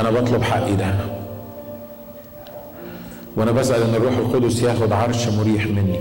[0.00, 0.94] أنا بطلب حقي ده.
[3.36, 6.00] وأنا بسأل إن الروح القدس ياخد عرش مريح مني.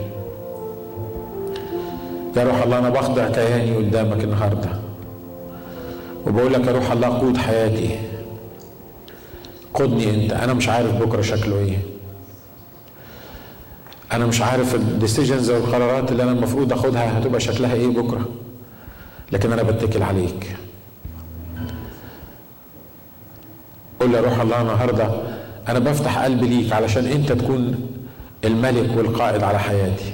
[2.37, 4.69] يا روح الله أنا بخضع كياني قدامك النهارده.
[6.27, 7.99] وبقول لك يا روح الله قود حياتي.
[9.73, 10.33] قودني أنت.
[10.33, 11.77] أنا مش عارف بكرة شكله إيه.
[14.11, 18.25] أنا مش عارف الديسيجنز أو القرارات اللي أنا المفروض أخدها هتبقى شكلها إيه بكرة.
[19.31, 20.55] لكن أنا بتكل عليك.
[24.10, 25.10] قول يا روح الله النهارده
[25.68, 27.89] أنا بفتح قلبي ليك علشان أنت تكون
[28.45, 30.14] الملك والقائد على حياتي.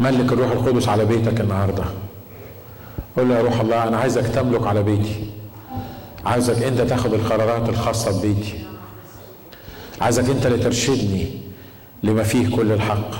[0.00, 1.84] ملك الروح القدس على بيتك النهارده.
[3.16, 5.30] قول له يا روح الله أنا عايزك تملك على بيتي.
[6.26, 8.64] عايزك أنت تاخد القرارات الخاصة ببيتي.
[10.00, 11.26] عايزك أنت اللي ترشدني
[12.02, 13.10] لما فيه كل الحق.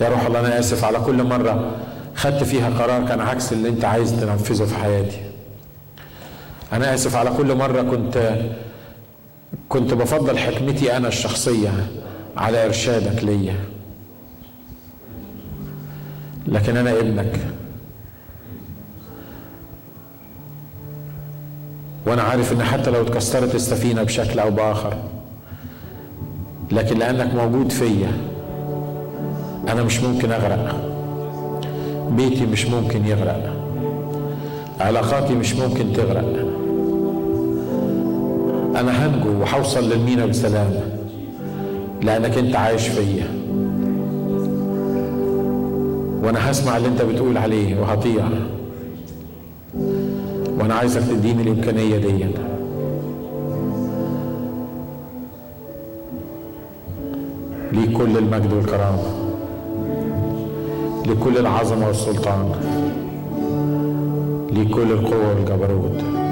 [0.00, 1.76] يا روح الله أنا آسف على كل مرة
[2.18, 5.20] خدت فيها قرار كان عكس اللي انت عايز تنفذه في حياتي.
[6.72, 8.38] أنا آسف على كل مرة كنت
[9.68, 11.70] كنت بفضل حكمتي أنا الشخصية
[12.36, 13.54] على إرشادك ليا.
[16.46, 17.40] لكن أنا ابنك.
[22.06, 24.96] وأنا عارف إن حتى لو اتكسرت السفينة بشكل أو بآخر
[26.72, 28.12] لكن لأنك موجود فيا
[29.68, 30.87] أنا مش ممكن أغرق.
[32.16, 33.52] بيتي مش ممكن يغرق.
[34.80, 36.48] علاقاتي مش ممكن تغرق.
[38.76, 40.70] أنا هنجو وهوصل للمينا بسلام
[42.02, 43.26] لأنك أنت عايش فيا.
[46.22, 48.24] وأنا هسمع اللي أنت بتقول عليه وهطيع.
[50.58, 52.26] وأنا عايزك تديني الإمكانية دي
[57.72, 59.27] ليك كل المجد والكرامة.
[61.08, 62.52] لكل العظمة والسلطان
[64.52, 66.27] لكل القوة والجبروت.